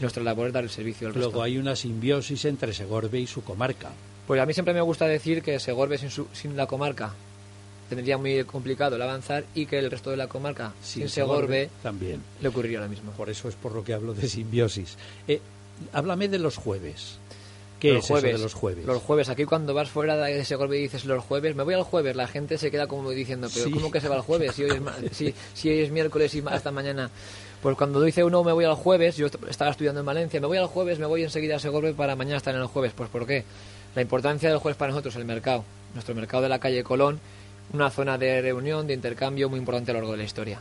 nuestra 0.00 0.22
labor 0.22 0.48
es 0.48 0.52
dar 0.52 0.62
el 0.62 0.70
servicio 0.70 1.08
al 1.08 1.14
resto. 1.14 1.30
Luego 1.30 1.42
hay 1.42 1.58
una 1.58 1.74
simbiosis 1.74 2.44
entre 2.44 2.72
Segorbe 2.72 3.18
y 3.18 3.26
su 3.26 3.42
comarca. 3.42 3.90
Pues 4.26 4.40
a 4.40 4.46
mí 4.46 4.52
siempre 4.52 4.74
me 4.74 4.82
gusta 4.82 5.06
decir 5.06 5.42
que 5.42 5.58
Segorbe 5.58 5.96
sin, 5.96 6.10
sin 6.10 6.56
la 6.56 6.66
comarca 6.66 7.14
tendría 7.88 8.18
muy 8.18 8.44
complicado 8.44 8.96
el 8.96 9.02
avanzar 9.02 9.44
y 9.54 9.66
que 9.66 9.78
el 9.78 9.90
resto 9.90 10.10
de 10.10 10.16
la 10.16 10.26
comarca, 10.26 10.72
sin, 10.82 11.08
Segorbe, 11.08 11.70
también 11.82 12.20
le 12.40 12.48
ocurriría 12.48 12.80
lo 12.80 12.88
mismo. 12.88 13.12
Por 13.12 13.30
eso 13.30 13.48
es 13.48 13.54
por 13.54 13.72
lo 13.72 13.84
que 13.84 13.94
hablo 13.94 14.14
de 14.14 14.28
simbiosis. 14.28 14.96
Eh, 15.26 15.40
háblame 15.92 16.28
de 16.28 16.38
los 16.38 16.56
jueves. 16.56 17.18
¿Qué 17.80 17.98
es 17.98 18.04
eso 18.04 18.20
de 18.20 18.36
los 18.38 18.54
jueves? 18.54 18.84
Los 18.84 19.02
jueves. 19.02 19.28
Aquí 19.28 19.44
cuando 19.44 19.72
vas 19.72 19.88
fuera 19.88 20.16
de 20.16 20.44
Segorbe 20.44 20.78
y 20.78 20.82
dices 20.82 21.04
los 21.04 21.22
jueves, 21.22 21.54
me 21.54 21.62
voy 21.62 21.74
al 21.74 21.84
jueves, 21.84 22.16
la 22.16 22.26
gente 22.26 22.58
se 22.58 22.70
queda 22.70 22.88
como 22.88 23.10
diciendo, 23.10 23.48
pero 23.54 23.70
¿cómo 23.70 23.90
que 23.90 24.00
se 24.00 24.08
va 24.08 24.16
el 24.16 24.22
jueves? 24.22 24.54
Si 24.54 24.64
hoy 24.64 24.70
es, 24.70 25.16
si, 25.16 25.34
si 25.54 25.70
hoy 25.70 25.80
es 25.80 25.90
miércoles 25.90 26.34
y 26.34 26.42
hasta 26.46 26.70
mañana. 26.72 27.10
Pues 27.62 27.76
cuando 27.76 28.00
dice 28.00 28.22
uno 28.22 28.44
me 28.44 28.52
voy 28.52 28.64
al 28.64 28.74
jueves, 28.74 29.16
yo 29.16 29.26
estaba 29.48 29.70
estudiando 29.70 30.00
en 30.00 30.06
Valencia, 30.06 30.40
me 30.40 30.46
voy 30.46 30.58
al 30.58 30.66
jueves, 30.66 30.98
me 30.98 31.06
voy 31.06 31.24
enseguida 31.24 31.56
a 31.56 31.58
Segorbe 31.58 31.92
para 31.92 32.16
mañana 32.16 32.36
estar 32.36 32.54
en 32.54 32.60
el 32.60 32.66
jueves. 32.66 32.92
Pues 32.96 33.08
¿por 33.10 33.26
qué? 33.26 33.44
La 33.94 34.02
importancia 34.02 34.48
del 34.48 34.58
jueves 34.58 34.76
para 34.76 34.90
nosotros, 34.90 35.14
el 35.16 35.24
mercado. 35.24 35.64
Nuestro 35.94 36.14
mercado 36.14 36.42
de 36.42 36.48
la 36.48 36.58
calle 36.58 36.82
Colón 36.84 37.20
una 37.72 37.90
zona 37.90 38.18
de 38.18 38.40
reunión, 38.40 38.86
de 38.86 38.94
intercambio 38.94 39.48
muy 39.48 39.58
importante 39.58 39.90
a 39.90 39.94
lo 39.94 40.00
largo 40.00 40.12
de 40.12 40.18
la 40.18 40.24
historia. 40.24 40.60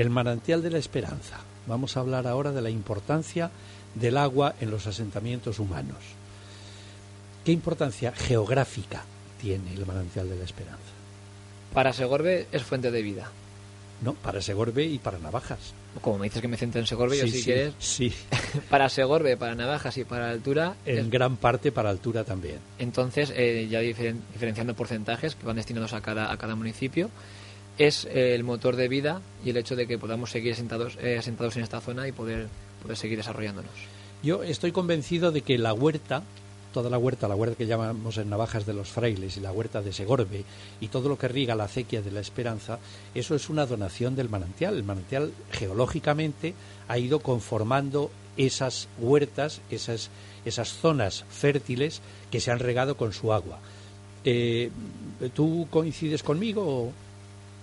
El 0.00 0.08
manantial 0.08 0.62
de 0.62 0.70
la 0.70 0.78
esperanza. 0.78 1.40
Vamos 1.66 1.94
a 1.94 2.00
hablar 2.00 2.26
ahora 2.26 2.52
de 2.52 2.62
la 2.62 2.70
importancia 2.70 3.50
del 3.94 4.16
agua 4.16 4.54
en 4.58 4.70
los 4.70 4.86
asentamientos 4.86 5.58
humanos. 5.58 5.98
¿Qué 7.44 7.52
importancia 7.52 8.10
geográfica 8.10 9.04
tiene 9.38 9.74
el 9.74 9.84
manantial 9.84 10.30
de 10.30 10.36
la 10.36 10.44
esperanza? 10.44 10.80
Para 11.74 11.92
Segorbe 11.92 12.46
es 12.50 12.62
fuente 12.62 12.90
de 12.90 13.02
vida. 13.02 13.30
No, 14.00 14.14
para 14.14 14.40
Segorbe 14.40 14.86
y 14.86 14.96
para 14.96 15.18
Navajas. 15.18 15.74
Como 16.00 16.16
me 16.16 16.28
dices 16.28 16.40
que 16.40 16.48
me 16.48 16.56
centro 16.56 16.80
en 16.80 16.86
Segorbe, 16.86 17.18
yo 17.18 17.26
si 17.26 17.44
quieres. 17.44 17.74
Sí. 17.78 18.10
para 18.70 18.88
Segorbe, 18.88 19.36
para 19.36 19.54
Navajas 19.54 19.98
y 19.98 20.04
para 20.04 20.30
Altura. 20.30 20.76
En 20.86 21.10
gran 21.10 21.36
parte 21.36 21.72
para 21.72 21.90
Altura 21.90 22.24
también. 22.24 22.60
Entonces, 22.78 23.34
eh, 23.36 23.68
ya 23.70 23.80
diferenciando 23.80 24.72
porcentajes 24.72 25.34
que 25.34 25.44
van 25.44 25.56
destinados 25.56 25.92
a 25.92 26.00
cada, 26.00 26.32
a 26.32 26.38
cada 26.38 26.54
municipio, 26.54 27.10
es 27.78 28.04
eh, 28.04 28.34
el 28.34 28.44
motor 28.44 28.76
de 28.76 28.88
vida 28.88 29.20
y 29.44 29.50
el 29.50 29.56
hecho 29.56 29.76
de 29.76 29.86
que 29.86 29.98
podamos 29.98 30.30
seguir 30.30 30.52
asentados, 30.52 30.98
eh, 31.00 31.18
asentados 31.18 31.56
en 31.56 31.62
esta 31.62 31.80
zona 31.80 32.06
y 32.08 32.12
poder, 32.12 32.48
poder 32.82 32.96
seguir 32.96 33.18
desarrollándonos. 33.18 33.72
Yo 34.22 34.42
estoy 34.42 34.72
convencido 34.72 35.32
de 35.32 35.40
que 35.40 35.56
la 35.56 35.72
huerta, 35.72 36.22
toda 36.74 36.90
la 36.90 36.98
huerta, 36.98 37.26
la 37.26 37.36
huerta 37.36 37.56
que 37.56 37.66
llamamos 37.66 38.18
en 38.18 38.28
Navajas 38.28 38.66
de 38.66 38.74
los 38.74 38.88
Frailes 38.88 39.36
y 39.36 39.40
la 39.40 39.50
huerta 39.50 39.80
de 39.80 39.92
Segorbe 39.92 40.44
y 40.80 40.88
todo 40.88 41.08
lo 41.08 41.16
que 41.16 41.28
riega 41.28 41.54
la 41.54 41.64
acequia 41.64 42.02
de 42.02 42.10
la 42.10 42.20
Esperanza, 42.20 42.78
eso 43.14 43.34
es 43.34 43.48
una 43.48 43.64
donación 43.64 44.14
del 44.14 44.28
manantial. 44.28 44.76
El 44.76 44.84
manantial 44.84 45.32
geológicamente 45.52 46.54
ha 46.86 46.98
ido 46.98 47.20
conformando 47.20 48.10
esas 48.36 48.88
huertas, 48.98 49.60
esas, 49.70 50.10
esas 50.44 50.68
zonas 50.68 51.24
fértiles 51.30 52.02
que 52.30 52.40
se 52.40 52.50
han 52.50 52.58
regado 52.58 52.96
con 52.96 53.12
su 53.12 53.32
agua. 53.32 53.58
Eh, 54.24 54.70
¿Tú 55.34 55.66
coincides 55.70 56.22
conmigo? 56.22 56.92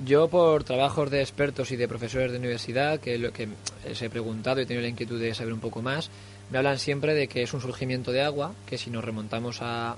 Yo, 0.05 0.27
por 0.27 0.63
trabajos 0.63 1.09
de 1.09 1.21
expertos 1.21 1.71
y 1.71 1.75
de 1.75 1.87
profesores 1.87 2.31
de 2.31 2.37
universidad, 2.37 2.99
que 2.99 3.17
lo 3.17 3.33
que 3.33 3.47
les 3.87 4.01
he 4.01 4.09
preguntado 4.09 4.59
y 4.59 4.63
he 4.63 4.65
tenido 4.65 4.83
la 4.83 4.89
inquietud 4.89 5.19
de 5.19 5.33
saber 5.33 5.53
un 5.53 5.59
poco 5.59 5.81
más, 5.81 6.11
me 6.51 6.59
hablan 6.59 6.77
siempre 6.77 7.15
de 7.15 7.27
que 7.27 7.41
es 7.41 7.53
un 7.53 7.61
surgimiento 7.61 8.11
de 8.11 8.21
agua, 8.21 8.53
que 8.67 8.77
si 8.77 8.91
nos 8.91 9.03
remontamos 9.03 9.59
a 9.61 9.95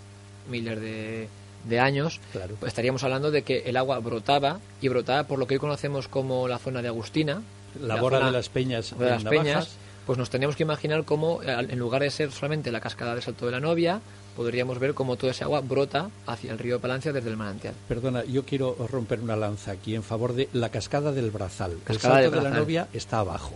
miles 0.50 0.80
de, 0.80 1.80
años, 1.80 2.22
pues 2.60 2.70
estaríamos 2.70 3.04
hablando 3.04 3.30
de 3.30 3.44
que 3.44 3.64
el 3.66 3.76
agua 3.76 4.00
brotaba 4.00 4.60
y 4.82 4.88
brotaba 4.88 5.26
por 5.26 5.38
lo 5.38 5.48
que 5.48 5.56
hoy 5.56 5.60
conocemos 5.60 6.08
como 6.08 6.48
la 6.48 6.58
zona 6.58 6.82
de 6.82 6.88
Agustina. 6.88 7.42
La, 7.80 8.02
la 8.02 8.26
de 8.26 8.32
las 8.32 8.50
Peñas. 8.50 8.98
De 8.98 9.10
las 9.10 9.24
Peñas, 9.26 9.76
pues 10.06 10.18
nos 10.18 10.30
teníamos 10.30 10.56
que 10.56 10.64
imaginar 10.64 11.04
cómo, 11.04 11.42
en 11.44 11.78
lugar 11.78 12.02
de 12.02 12.10
ser 12.10 12.32
solamente 12.32 12.72
la 12.72 12.80
cascada 12.80 13.14
del 13.14 13.22
Salto 13.22 13.46
de 13.46 13.52
la 13.52 13.60
Novia, 13.60 14.00
podríamos 14.40 14.80
ver 14.80 14.94
cómo 14.94 15.18
toda 15.18 15.34
esa 15.34 15.44
agua 15.44 15.60
brota 15.60 16.10
hacia 16.26 16.54
el 16.54 16.60
río 16.60 16.80
Palancia 16.80 17.12
desde 17.12 17.30
el 17.30 17.36
manantial. 17.36 17.74
Perdona, 17.90 18.24
yo 18.24 18.46
quiero 18.46 18.74
romper 18.90 19.20
una 19.20 19.36
lanza 19.36 19.72
aquí 19.72 19.96
en 19.96 20.02
favor 20.02 20.32
de 20.32 20.48
la 20.54 20.70
cascada 20.70 21.12
del 21.12 21.30
Brazal. 21.30 21.78
Cascada 21.84 22.24
el 22.24 22.32
de 22.32 22.42
la 22.42 22.50
novia 22.50 22.88
está 22.94 23.20
abajo. 23.20 23.54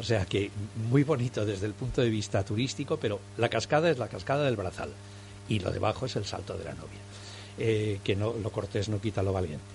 O 0.00 0.02
sea 0.02 0.24
que 0.24 0.50
muy 0.88 1.04
bonito 1.04 1.44
desde 1.44 1.66
el 1.66 1.74
punto 1.74 2.00
de 2.00 2.08
vista 2.08 2.42
turístico, 2.42 2.96
pero 2.96 3.20
la 3.36 3.50
cascada 3.50 3.90
es 3.90 3.98
la 3.98 4.08
cascada 4.08 4.44
del 4.46 4.56
Brazal. 4.56 4.88
y 5.46 5.58
lo 5.58 5.70
debajo 5.70 6.06
es 6.06 6.16
el 6.16 6.24
salto 6.24 6.56
de 6.56 6.64
la 6.64 6.72
novia. 6.72 7.00
Eh, 7.58 8.00
que 8.02 8.16
no, 8.16 8.32
lo 8.32 8.48
cortés 8.48 8.88
no 8.88 9.02
quita 9.02 9.22
lo 9.22 9.34
valiente. 9.34 9.66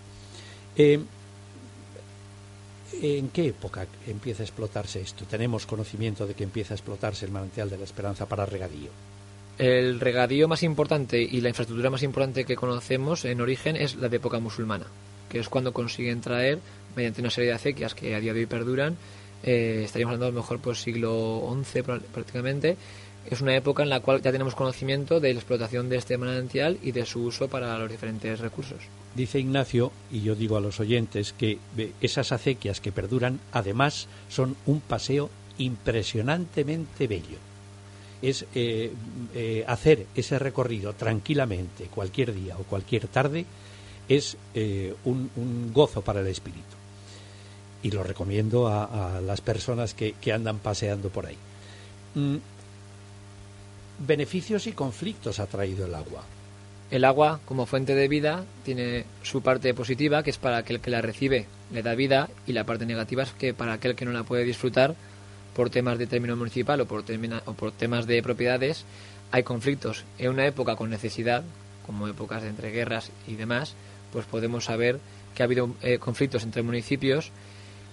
Eh, 0.76 1.00
¿En 3.04 3.30
qué 3.30 3.50
época 3.50 3.86
empieza 4.08 4.42
a 4.42 4.46
explotarse 4.48 5.00
esto? 5.00 5.26
¿Tenemos 5.26 5.68
conocimiento 5.68 6.26
de 6.26 6.34
que 6.34 6.44
empieza 6.44 6.74
a 6.74 6.78
explotarse 6.78 7.26
el 7.26 7.32
manantial 7.32 7.70
de 7.70 7.78
la 7.78 7.84
esperanza 7.84 8.26
para 8.26 8.48
regadío? 8.48 8.90
El 9.60 10.00
regadío 10.00 10.48
más 10.48 10.64
importante 10.64 11.22
y 11.22 11.42
la 11.42 11.50
infraestructura 11.50 11.90
más 11.90 12.02
importante 12.02 12.46
que 12.46 12.56
conocemos 12.56 13.26
en 13.26 13.42
origen 13.42 13.76
es 13.76 13.98
la 13.98 14.08
de 14.08 14.16
época 14.16 14.40
musulmana, 14.40 14.86
que 15.28 15.40
es 15.40 15.50
cuando 15.50 15.74
consiguen 15.74 16.22
traer, 16.22 16.60
mediante 16.96 17.20
una 17.20 17.30
serie 17.30 17.50
de 17.50 17.58
acequias 17.58 17.94
que 17.94 18.16
a 18.16 18.22
día 18.22 18.34
de 18.34 18.40
hoy 18.40 18.46
perduran, 18.46 18.96
eh, 19.44 19.82
estaríamos 19.84 20.14
hablando 20.14 20.28
a 20.28 20.30
lo 20.30 20.42
mejor 20.42 20.60
por 20.60 20.78
siglo 20.78 21.46
XI 21.62 21.82
prácticamente, 21.84 22.78
es 23.30 23.42
una 23.42 23.54
época 23.54 23.84
en 23.84 23.90
la 23.90 24.00
cual 24.00 24.22
ya 24.22 24.32
tenemos 24.32 24.56
conocimiento 24.56 25.20
de 25.20 25.34
la 25.34 25.40
explotación 25.42 25.90
de 25.90 25.98
este 25.98 26.18
manantial 26.18 26.78
y 26.82 26.94
de 26.94 27.06
su 27.06 27.24
uso 27.24 27.50
para 27.50 27.78
los 27.78 27.92
diferentes 27.92 28.40
recursos. 28.40 28.80
Dice 29.14 29.40
Ignacio, 29.40 29.92
y 30.10 30.22
yo 30.22 30.36
digo 30.36 30.56
a 30.56 30.62
los 30.62 30.80
oyentes, 30.80 31.34
que 31.34 31.58
esas 32.00 32.32
acequias 32.32 32.80
que 32.80 32.94
perduran, 32.94 33.42
además, 33.52 34.08
son 34.30 34.56
un 34.66 34.80
paseo 34.80 35.30
impresionantemente 35.58 37.08
bello. 37.08 37.49
Es 38.22 38.46
eh, 38.54 38.92
eh, 39.34 39.64
hacer 39.68 40.06
ese 40.16 40.40
recorrido 40.40 40.94
tranquilamente, 40.94 41.86
cualquier 41.86 42.34
día 42.34 42.58
o 42.58 42.64
cualquier 42.64 43.08
tarde, 43.08 43.46
es 44.10 44.38
eh, 44.56 44.94
un, 45.06 45.72
gozo 45.74 46.02
para 46.02 46.22
el 46.22 46.28
espíritu. 46.28 46.64
Y 47.82 47.92
lo 47.92 48.04
recomiendo 48.04 48.68
a, 48.68 49.22
las 49.22 49.40
personas 49.40 49.94
que, 49.94 50.16
andan 50.34 50.60
paseando 50.60 51.10
por 51.10 51.28
ahí. 51.28 51.38
Mm, 52.16 52.38
beneficios 54.06 54.68
y 54.68 54.74
conflictos 54.74 55.40
ha 55.40 55.46
traído 55.46 55.86
el 55.86 55.96
agua. 55.96 56.24
El 56.92 57.06
agua, 57.06 57.40
como 57.46 57.68
fuente 57.68 57.94
de 57.94 58.08
vida, 58.08 58.44
tiene 58.66 59.06
su 59.22 59.42
parte 59.42 59.74
positiva, 59.74 60.24
que 60.24 60.32
es 60.32 60.38
para 60.38 60.58
aquel 60.58 60.82
que 60.82 60.90
la 60.90 61.02
recibe 61.02 61.46
le 61.72 61.84
da 61.84 61.94
vida, 61.94 62.30
y 62.48 62.54
la 62.54 62.64
parte 62.64 62.86
negativa 62.88 63.24
es 63.24 63.32
que 63.32 63.54
para 63.54 63.74
aquel 63.74 63.96
que 63.96 64.06
no 64.06 64.12
la 64.12 64.24
puede 64.24 64.44
disfrutar, 64.44 64.96
por 65.56 65.70
temas 65.70 65.98
de 65.98 66.08
término 66.08 66.36
municipal 66.36 66.82
o 66.82 66.86
por, 66.86 67.04
o 67.46 67.54
por 67.54 67.72
temas 67.72 68.08
de 68.08 68.22
propiedades, 68.24 68.86
hay 69.32 69.44
conflictos. 69.44 70.06
En 70.18 70.32
una 70.32 70.46
época 70.46 70.76
con 70.76 70.90
necesidad, 70.90 71.44
como 71.86 72.08
épocas 72.08 72.44
de 72.44 72.50
entreguerras 72.50 73.12
y 73.28 73.36
demás, 73.36 73.74
pues 74.12 74.26
podemos 74.26 74.66
saber 74.66 75.00
que 75.36 75.44
ha 75.44 75.46
habido 75.46 75.76
eh, 75.82 76.00
conflictos 76.00 76.44
entre 76.44 76.64
municipios 76.64 77.32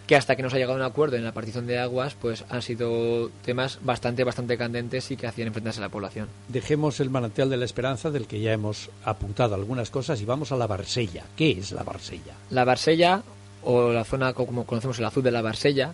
que 0.06 0.16
hasta 0.16 0.36
que 0.36 0.42
nos 0.42 0.54
ha 0.54 0.58
llegado 0.58 0.76
un 0.76 0.84
acuerdo 0.84 1.16
en 1.16 1.24
la 1.24 1.32
partición 1.32 1.66
de 1.66 1.78
aguas, 1.78 2.14
pues 2.14 2.44
han 2.48 2.62
sido 2.62 3.30
temas 3.44 3.80
bastante, 3.82 4.22
bastante 4.22 4.56
candentes 4.56 5.10
y 5.10 5.16
que 5.16 5.26
hacían 5.26 5.48
enfrentarse 5.48 5.80
a 5.80 5.82
la 5.82 5.88
población. 5.88 6.28
Dejemos 6.48 7.00
el 7.00 7.10
manantial 7.10 7.50
de 7.50 7.56
la 7.56 7.64
esperanza 7.64 8.10
del 8.10 8.26
que 8.26 8.40
ya 8.40 8.52
hemos 8.52 8.88
apuntado 9.04 9.56
algunas 9.56 9.90
cosas 9.90 10.20
y 10.20 10.24
vamos 10.24 10.52
a 10.52 10.56
la 10.56 10.68
Barsella. 10.68 11.24
¿Qué 11.36 11.50
es 11.50 11.72
la 11.72 11.82
Barsella? 11.82 12.34
La 12.50 12.64
Barsella, 12.64 13.22
o 13.64 13.90
la 13.92 14.04
zona 14.04 14.32
como 14.32 14.64
conocemos 14.64 14.98
el 15.00 15.06
azul 15.06 15.24
de 15.24 15.32
la 15.32 15.42
Barsella, 15.42 15.92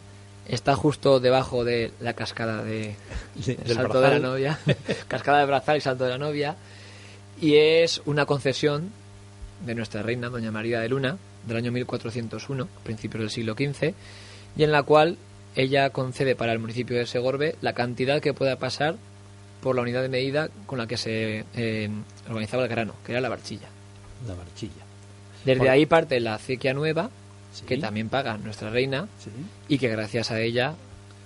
está 0.48 0.74
justo 0.74 1.20
debajo 1.20 1.64
de 1.64 1.92
la 2.00 2.14
cascada 2.14 2.62
de, 2.62 2.96
Salto 3.66 4.00
de 4.00 4.10
la 4.10 4.18
Novia, 4.18 4.58
cascada 5.08 5.40
de 5.40 5.46
Brazal 5.46 5.76
y 5.76 5.80
Salto 5.80 6.04
de 6.04 6.10
la 6.10 6.18
Novia, 6.18 6.56
y 7.40 7.56
es 7.56 8.02
una 8.04 8.26
concesión 8.26 8.90
de 9.64 9.74
nuestra 9.74 10.02
reina, 10.02 10.28
Doña 10.28 10.50
María 10.50 10.80
de 10.80 10.88
Luna, 10.88 11.16
del 11.46 11.56
año 11.56 11.72
1401, 11.72 12.68
principios 12.82 13.20
del 13.20 13.30
siglo 13.30 13.54
XV, 13.54 13.94
y 14.56 14.64
en 14.64 14.72
la 14.72 14.82
cual 14.82 15.16
ella 15.54 15.90
concede 15.90 16.34
para 16.34 16.52
el 16.52 16.58
municipio 16.58 16.96
de 16.96 17.06
Segorbe 17.06 17.56
la 17.60 17.72
cantidad 17.74 18.20
que 18.20 18.34
pueda 18.34 18.56
pasar 18.56 18.96
por 19.60 19.76
la 19.76 19.82
unidad 19.82 20.02
de 20.02 20.08
medida 20.08 20.48
con 20.66 20.78
la 20.78 20.86
que 20.86 20.96
se 20.96 21.44
eh, 21.54 21.90
organizaba 22.28 22.64
el 22.64 22.68
grano, 22.68 22.94
que 23.04 23.12
era 23.12 23.20
la 23.20 23.28
barchilla. 23.28 23.68
La 24.26 24.34
barchilla. 24.34 24.82
Desde 25.44 25.68
ahí 25.68 25.86
parte 25.86 26.20
la 26.20 26.34
acequia 26.34 26.74
nueva, 26.74 27.10
que 27.66 27.78
también 27.78 28.08
paga 28.08 28.38
nuestra 28.38 28.70
reina, 28.70 29.08
y 29.68 29.78
que 29.78 29.88
gracias 29.88 30.30
a 30.30 30.40
ella 30.40 30.74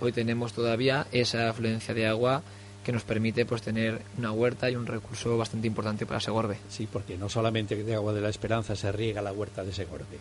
hoy 0.00 0.12
tenemos 0.12 0.52
todavía 0.52 1.06
esa 1.12 1.48
afluencia 1.48 1.94
de 1.94 2.06
agua 2.06 2.42
que 2.84 2.92
nos 2.92 3.02
permite 3.02 3.44
pues 3.44 3.62
tener 3.62 4.02
una 4.16 4.30
huerta 4.30 4.70
y 4.70 4.76
un 4.76 4.86
recurso 4.86 5.36
bastante 5.36 5.66
importante 5.66 6.06
para 6.06 6.20
Segorbe. 6.20 6.58
Sí, 6.68 6.86
porque 6.90 7.16
no 7.16 7.28
solamente 7.28 7.74
de 7.82 7.94
agua 7.94 8.12
de 8.12 8.20
la 8.20 8.28
esperanza 8.28 8.76
se 8.76 8.92
riega 8.92 9.22
la 9.22 9.32
huerta 9.32 9.64
de 9.64 9.72
Segorbe. 9.72 10.18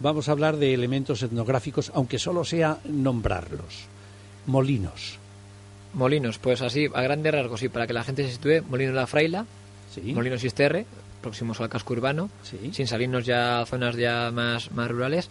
Vamos 0.00 0.28
a 0.28 0.32
hablar 0.32 0.56
de 0.56 0.74
elementos 0.74 1.22
etnográficos, 1.22 1.90
aunque 1.94 2.18
solo 2.18 2.44
sea 2.44 2.78
nombrarlos. 2.84 3.86
Molinos. 4.46 5.18
Molinos, 5.94 6.38
pues 6.38 6.62
así, 6.62 6.88
a 6.92 7.02
grandes 7.02 7.32
rasgos, 7.32 7.62
y 7.62 7.68
para 7.68 7.86
que 7.86 7.92
la 7.92 8.04
gente 8.04 8.24
se 8.24 8.32
sitúe, 8.32 8.62
Molino 8.68 8.92
La 8.92 9.06
Fraila, 9.06 9.46
sí. 9.94 10.12
Molino 10.12 10.38
Sisterre, 10.38 10.86
próximos 11.20 11.60
al 11.60 11.68
casco 11.68 11.94
urbano, 11.94 12.30
sin 12.42 12.86
salirnos 12.86 13.24
ya 13.24 13.60
a 13.60 13.66
zonas 13.66 13.96
ya 13.96 14.30
más, 14.30 14.70
más 14.72 14.90
rurales. 14.90 15.30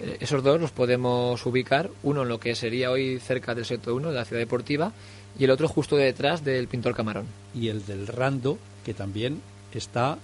Eh, 0.00 0.18
esos 0.20 0.42
dos 0.42 0.60
los 0.60 0.72
podemos 0.72 1.44
ubicar, 1.46 1.90
uno 2.02 2.22
en 2.22 2.28
lo 2.28 2.40
que 2.40 2.54
sería 2.54 2.90
hoy 2.90 3.18
cerca 3.18 3.54
del 3.54 3.64
sector 3.64 3.94
1 3.94 4.08
de 4.08 4.14
la 4.14 4.24
ciudad 4.24 4.40
deportiva 4.40 4.92
y 5.38 5.44
el 5.44 5.50
otro 5.50 5.68
justo 5.68 5.96
detrás 5.96 6.44
del 6.44 6.68
pintor 6.68 6.94
Camarón. 6.94 7.26
Y 7.54 7.68
el 7.68 7.84
del 7.86 8.06
Rando, 8.06 8.58
que 8.84 8.94
también 8.94 9.40
está 9.72 10.18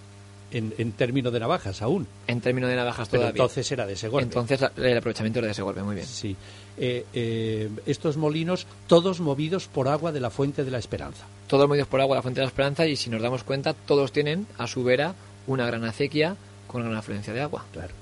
en, 0.52 0.74
en 0.78 0.92
términos 0.92 1.32
de 1.32 1.40
navajas 1.40 1.82
aún. 1.82 2.06
En 2.26 2.40
términos 2.40 2.70
de 2.70 2.76
navajas 2.76 3.08
Pero 3.08 3.22
todavía. 3.22 3.42
entonces 3.42 3.72
era 3.72 3.86
de 3.86 3.96
Segorbe. 3.96 4.24
Entonces 4.24 4.60
el 4.76 4.96
aprovechamiento 4.96 5.38
era 5.38 5.48
de 5.48 5.54
Segorbe, 5.54 5.82
muy 5.82 5.94
bien. 5.94 6.06
Sí. 6.06 6.36
Eh, 6.78 7.04
eh, 7.12 7.68
estos 7.86 8.16
molinos, 8.16 8.66
todos 8.86 9.20
movidos 9.20 9.66
por 9.66 9.88
agua 9.88 10.12
de 10.12 10.20
la 10.20 10.30
Fuente 10.30 10.64
de 10.64 10.70
la 10.70 10.78
Esperanza. 10.78 11.26
Todos 11.46 11.68
movidos 11.68 11.88
por 11.88 12.00
agua 12.00 12.16
de 12.16 12.18
la 12.18 12.22
Fuente 12.22 12.40
de 12.40 12.46
la 12.46 12.48
Esperanza 12.48 12.86
y 12.86 12.96
si 12.96 13.10
nos 13.10 13.22
damos 13.22 13.44
cuenta, 13.44 13.74
todos 13.74 14.12
tienen 14.12 14.46
a 14.58 14.66
su 14.66 14.82
vera 14.82 15.14
una 15.46 15.66
gran 15.66 15.84
acequia 15.84 16.36
con 16.66 16.82
gran 16.82 16.96
afluencia 16.96 17.32
de 17.32 17.40
agua. 17.40 17.64
Claro. 17.72 17.94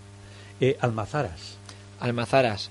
Eh, 0.61 0.77
almazaras. 0.81 1.57
Almazaras. 2.01 2.71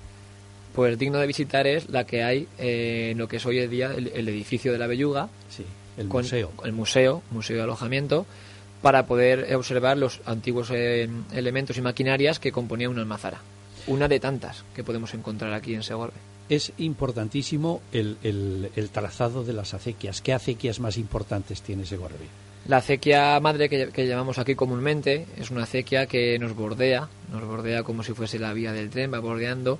Pues 0.74 0.98
digno 0.98 1.18
de 1.18 1.26
visitar 1.26 1.66
es 1.66 1.88
la 1.88 2.04
que 2.04 2.22
hay 2.22 2.46
en 2.56 3.18
lo 3.18 3.26
que 3.26 3.38
es 3.38 3.46
hoy 3.46 3.58
en 3.58 3.70
día 3.70 3.92
el, 3.92 4.28
edificio 4.28 4.70
de 4.70 4.78
la 4.78 4.86
Belluga. 4.86 5.28
Sí, 5.50 5.64
el 5.96 6.06
museo. 6.06 6.52
El 6.62 6.72
museo, 6.72 7.22
museo 7.32 7.56
de 7.56 7.62
alojamiento 7.64 8.26
para 8.82 9.06
poder 9.06 9.54
observar 9.54 9.96
los 9.98 10.20
antiguos 10.24 10.70
eh, 10.72 11.08
elementos 11.32 11.76
y 11.78 11.82
maquinarias 11.82 12.38
que 12.38 12.52
componían 12.52 12.90
una 12.90 13.02
almazara. 13.02 13.40
Una 13.86 14.08
de 14.08 14.20
tantas 14.20 14.64
que 14.74 14.84
podemos 14.84 15.14
encontrar 15.14 15.52
aquí 15.52 15.74
en 15.74 15.82
Segorbe. 15.82 16.16
Es 16.48 16.72
importantísimo 16.78 17.82
el, 17.92 18.16
el, 18.22 18.90
trazado 18.90 19.44
de 19.44 19.52
las 19.52 19.74
acequias. 19.74 20.22
¿Qué 20.22 20.32
acequias 20.32 20.80
más 20.80 20.96
importantes 20.96 21.62
tiene 21.62 21.84
Segorbe? 21.84 22.26
La 22.66 22.78
acequia 22.78 23.38
madre 23.40 23.68
que, 23.68 23.88
que, 23.88 24.06
llamamos 24.06 24.38
aquí 24.38 24.54
comúnmente 24.54 25.26
es 25.38 25.50
una 25.50 25.62
acequia 25.64 26.06
que 26.06 26.38
nos 26.38 26.54
bordea, 26.54 27.08
nos 27.32 27.44
bordea 27.44 27.82
como 27.82 28.02
si 28.02 28.12
fuese 28.12 28.38
la 28.38 28.52
vía 28.52 28.72
del 28.72 28.90
tren, 28.90 29.12
va 29.12 29.20
bordeando. 29.20 29.78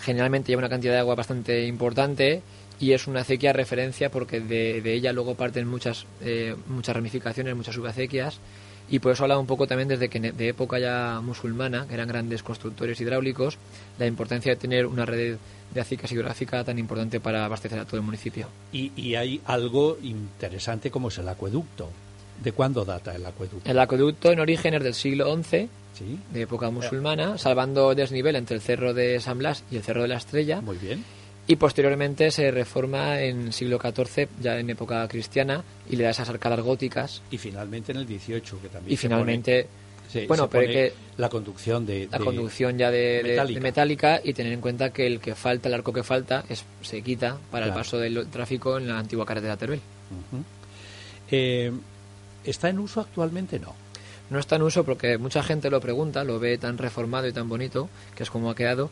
Generalmente 0.00 0.50
lleva 0.50 0.60
una 0.60 0.68
cantidad 0.68 0.92
de 0.92 1.00
agua 1.00 1.16
bastante 1.16 1.66
importante 1.66 2.42
y 2.80 2.92
es 2.92 3.06
una 3.06 3.20
acequia 3.20 3.52
referencia 3.52 4.10
porque 4.10 4.40
de, 4.40 4.92
ella 4.92 5.12
luego 5.12 5.34
parten 5.34 5.66
muchas, 5.66 6.06
eh, 6.20 6.54
muchas 6.68 6.94
ramificaciones, 6.94 7.56
muchas 7.56 7.74
subacequias 7.74 8.40
y 8.90 9.00
por 9.00 9.12
eso 9.12 9.24
habla 9.24 9.38
un 9.38 9.46
poco 9.46 9.66
también 9.66 9.88
desde 9.88 10.08
que 10.08 10.18
de 10.18 10.48
época 10.48 10.78
ya 10.78 11.20
musulmana, 11.22 11.86
que 11.86 11.94
eran 11.94 12.08
grandes 12.08 12.42
constructores 12.42 13.00
hidráulicos, 13.00 13.58
la 13.98 14.06
importancia 14.06 14.52
de 14.52 14.56
tener 14.56 14.86
una 14.86 15.04
red 15.04 15.36
de 15.74 15.80
acequias 15.80 16.10
hidrográfica 16.12 16.64
tan 16.64 16.78
importante 16.78 17.20
para 17.20 17.44
abastecer 17.44 17.78
a 17.78 17.84
todo 17.84 17.96
el 17.96 18.02
municipio. 18.02 18.48
Y, 18.72 18.92
y 18.96 19.14
hay 19.14 19.42
algo 19.44 19.98
interesante 20.02 20.90
como 20.90 21.08
es 21.08 21.18
el 21.18 21.28
acueducto. 21.28 21.90
¿De 22.42 22.52
cuándo 22.52 22.84
data 22.84 23.14
el 23.14 23.26
acueducto? 23.26 23.68
El 23.68 23.78
acueducto 23.78 24.30
en 24.30 24.40
origen 24.40 24.72
es 24.72 24.82
del 24.82 24.94
siglo 24.94 25.36
XI, 25.42 25.68
¿Sí? 25.92 26.18
de 26.32 26.42
época 26.42 26.70
musulmana, 26.70 27.36
salvando 27.36 27.94
desnivel 27.94 28.36
entre 28.36 28.56
el 28.56 28.62
cerro 28.62 28.94
de 28.94 29.20
San 29.20 29.38
Blas 29.38 29.64
y 29.70 29.76
el 29.76 29.82
cerro 29.82 30.02
de 30.02 30.08
la 30.08 30.16
Estrella. 30.16 30.60
Muy 30.60 30.78
bien 30.78 31.04
y 31.48 31.56
posteriormente 31.56 32.30
se 32.30 32.50
reforma 32.52 33.20
en 33.22 33.52
siglo 33.52 33.80
XIV, 33.80 34.28
ya 34.40 34.58
en 34.58 34.70
época 34.70 35.08
cristiana, 35.08 35.64
y 35.90 35.96
le 35.96 36.04
da 36.04 36.10
esas 36.10 36.28
arcadas 36.28 36.60
góticas. 36.60 37.22
Y 37.30 37.38
finalmente 37.38 37.90
en 37.90 37.98
el 37.98 38.06
XVIII, 38.06 38.40
que 38.62 38.68
también 38.68 38.92
Y 38.92 38.96
se 38.96 39.02
finalmente, 39.02 39.62
pone- 39.64 40.12
se- 40.12 40.26
bueno, 40.26 40.44
se 40.44 40.48
pero 40.50 40.62
pone 40.64 40.72
que 40.74 40.92
la 41.16 41.28
conducción 41.28 41.84
de, 41.86 42.06
la 42.10 42.18
de- 42.18 42.24
conducción 42.24 42.76
ya 42.78 42.90
de, 42.90 43.20
metálica. 43.24 43.58
de 43.58 43.62
metálica 43.62 44.20
y 44.22 44.34
tener 44.34 44.52
en 44.52 44.60
cuenta 44.60 44.90
que 44.92 45.06
el 45.06 45.20
que 45.20 45.34
falta, 45.34 45.68
el 45.68 45.74
arco 45.74 45.92
que 45.92 46.02
falta, 46.02 46.44
es, 46.48 46.64
se 46.82 47.00
quita 47.02 47.38
para 47.50 47.66
el 47.66 47.72
paso 47.72 47.98
del 47.98 48.26
tráfico 48.28 48.76
en 48.78 48.86
la 48.88 48.98
antigua 48.98 49.24
carretera 49.26 49.56
Teruel. 49.56 49.80
Eh, 51.30 51.72
¿Está 52.44 52.68
en 52.68 52.78
uso 52.78 53.00
actualmente? 53.00 53.58
No. 53.58 53.74
No 54.30 54.38
está 54.38 54.56
en 54.56 54.62
uso 54.62 54.84
porque 54.84 55.16
mucha 55.18 55.42
gente 55.42 55.70
lo 55.70 55.80
pregunta, 55.80 56.24
lo 56.24 56.38
ve 56.38 56.58
tan 56.58 56.78
reformado 56.78 57.26
y 57.26 57.32
tan 57.32 57.48
bonito, 57.48 57.88
que 58.14 58.22
es 58.22 58.30
como 58.30 58.50
ha 58.50 58.54
quedado. 58.54 58.90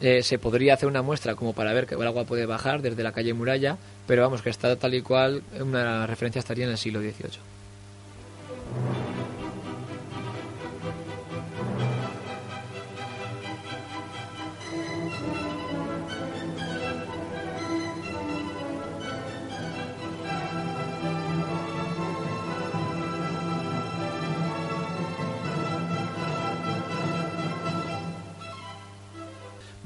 Eh, 0.00 0.22
se 0.22 0.38
podría 0.38 0.74
hacer 0.74 0.88
una 0.88 1.02
muestra 1.02 1.34
como 1.34 1.52
para 1.52 1.72
ver 1.72 1.86
que 1.86 1.94
el 1.94 2.06
agua 2.06 2.24
puede 2.24 2.46
bajar 2.46 2.82
desde 2.82 3.02
la 3.02 3.12
calle 3.12 3.32
Muralla, 3.32 3.78
pero 4.06 4.22
vamos, 4.22 4.42
que 4.42 4.50
está 4.50 4.76
tal 4.76 4.94
y 4.94 5.02
cual, 5.02 5.42
una 5.58 6.06
referencia 6.06 6.40
estaría 6.40 6.64
en 6.64 6.72
el 6.72 6.78
siglo 6.78 7.00
XVIII. 7.00 7.40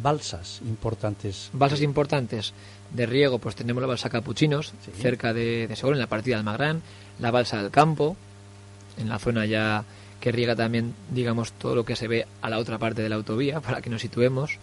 Balsas 0.01 0.61
importantes. 0.65 1.51
Balsas 1.53 1.81
importantes 1.83 2.53
de 2.95 3.07
riego, 3.07 3.39
pues 3.39 3.55
tenemos 3.57 3.81
la 3.81 3.87
balsa 3.89 4.09
Capuchinos, 4.09 4.73
Sí. 4.85 4.93
cerca 5.01 5.33
de, 5.33 5.67
de 5.67 5.75
en 5.83 5.99
la 5.99 6.07
partida 6.07 6.37
del 6.37 6.45
Magrán, 6.45 6.83
la 7.19 7.31
balsa 7.31 7.61
del 7.63 7.71
Campo, 7.71 8.17
en 8.97 9.09
la 9.09 9.19
zona 9.19 9.45
ya 9.47 9.85
que 10.21 10.33
riega 10.33 10.57
también, 10.57 10.95
digamos, 11.11 11.53
todo 11.53 11.75
lo 11.75 11.85
que 11.85 11.95
se 11.97 12.09
ve 12.09 12.27
a 12.43 12.51
la 12.51 12.59
otra 12.59 12.79
parte 12.79 13.03
de 13.03 13.09
la 13.09 13.17
autovía, 13.17 13.61
para 13.63 13.81
que 13.83 13.91
nos 13.91 14.01
situemos. 14.03 14.59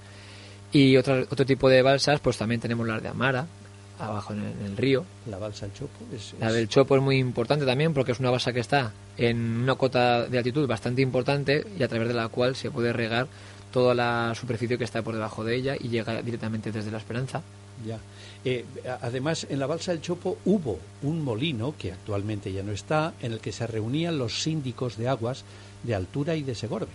Y 0.71 0.97
otra- 0.97 1.21
otro 1.29 1.45
tipo 1.45 1.69
de 1.69 1.81
balsas, 1.81 2.19
pues 2.19 2.37
también 2.37 2.59
tenemos 2.59 2.85
las 2.87 3.01
de 3.01 3.07
Amara, 3.09 3.45
abajo 3.99 4.33
en 4.33 4.39
el, 4.41 4.51
en 4.59 4.65
el 4.65 4.77
río. 4.77 5.05
La 5.29 5.37
balsa 5.37 5.65
del 5.67 5.75
Chopo 5.75 5.99
es, 6.13 6.33
La 6.39 6.47
es- 6.47 6.53
del 6.53 6.67
Chopo 6.67 6.95
es 6.97 7.01
muy 7.01 7.17
importante 7.17 7.65
también 7.65 7.93
porque 7.93 8.11
es 8.11 8.19
una 8.19 8.29
balsa 8.31 8.51
que 8.51 8.59
está 8.59 8.91
en 9.17 9.37
una 9.37 9.75
cota 9.75 10.27
de 10.27 10.37
altitud 10.37 10.67
bastante 10.67 11.01
importante 11.01 11.65
y 11.79 11.83
a 11.83 11.87
través 11.87 12.07
de 12.09 12.13
la 12.13 12.27
cual 12.27 12.55
se 12.57 12.71
puede 12.71 12.91
regar 12.91 13.27
toda 13.75 13.93
la 13.93 14.33
superficie 14.39 14.77
que 14.77 14.85
está 14.85 15.01
por 15.01 15.13
debajo 15.15 15.43
de 15.43 15.53
ella 15.53 15.75
y 15.77 15.89
llega 15.89 16.21
directamente 16.21 16.71
desde 16.71 16.91
la 16.91 16.97
Esperanza. 16.97 17.41
Ya. 17.85 17.99
Eh, 18.45 18.63
además, 19.01 19.45
en 19.49 19.59
la 19.59 19.67
balsa 19.67 19.91
del 19.91 19.99
Chopo 19.99 20.37
hubo 20.45 20.79
un 21.03 21.21
molino, 21.21 21.75
que 21.77 21.91
actualmente 21.91 22.53
ya 22.53 22.63
no 22.63 22.71
está, 22.71 23.13
en 23.21 23.33
el 23.33 23.39
que 23.41 23.51
se 23.51 23.67
reunían 23.67 24.17
los 24.17 24.41
síndicos 24.43 24.95
de 24.95 25.09
aguas 25.09 25.43
de 25.83 25.93
Altura 25.93 26.37
y 26.37 26.43
de 26.43 26.55
Segorbe. 26.55 26.87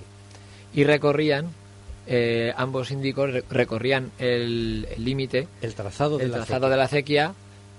Y 0.73 0.85
recorrían, 0.85 1.49
eh, 2.07 2.55
ambos 2.57 2.89
síndicos 2.89 3.31
re- 3.31 3.45
recorrían 3.51 4.11
el 4.19 4.87
límite, 4.97 5.49
El 5.61 5.75
trazado 5.75 6.17
de 6.17 6.25
el 6.25 6.31
la 6.31 6.39
trazado 6.39 6.65
acequia. 6.67 6.71
de 6.71 6.77
la 6.79 6.85
acequia 6.85 7.35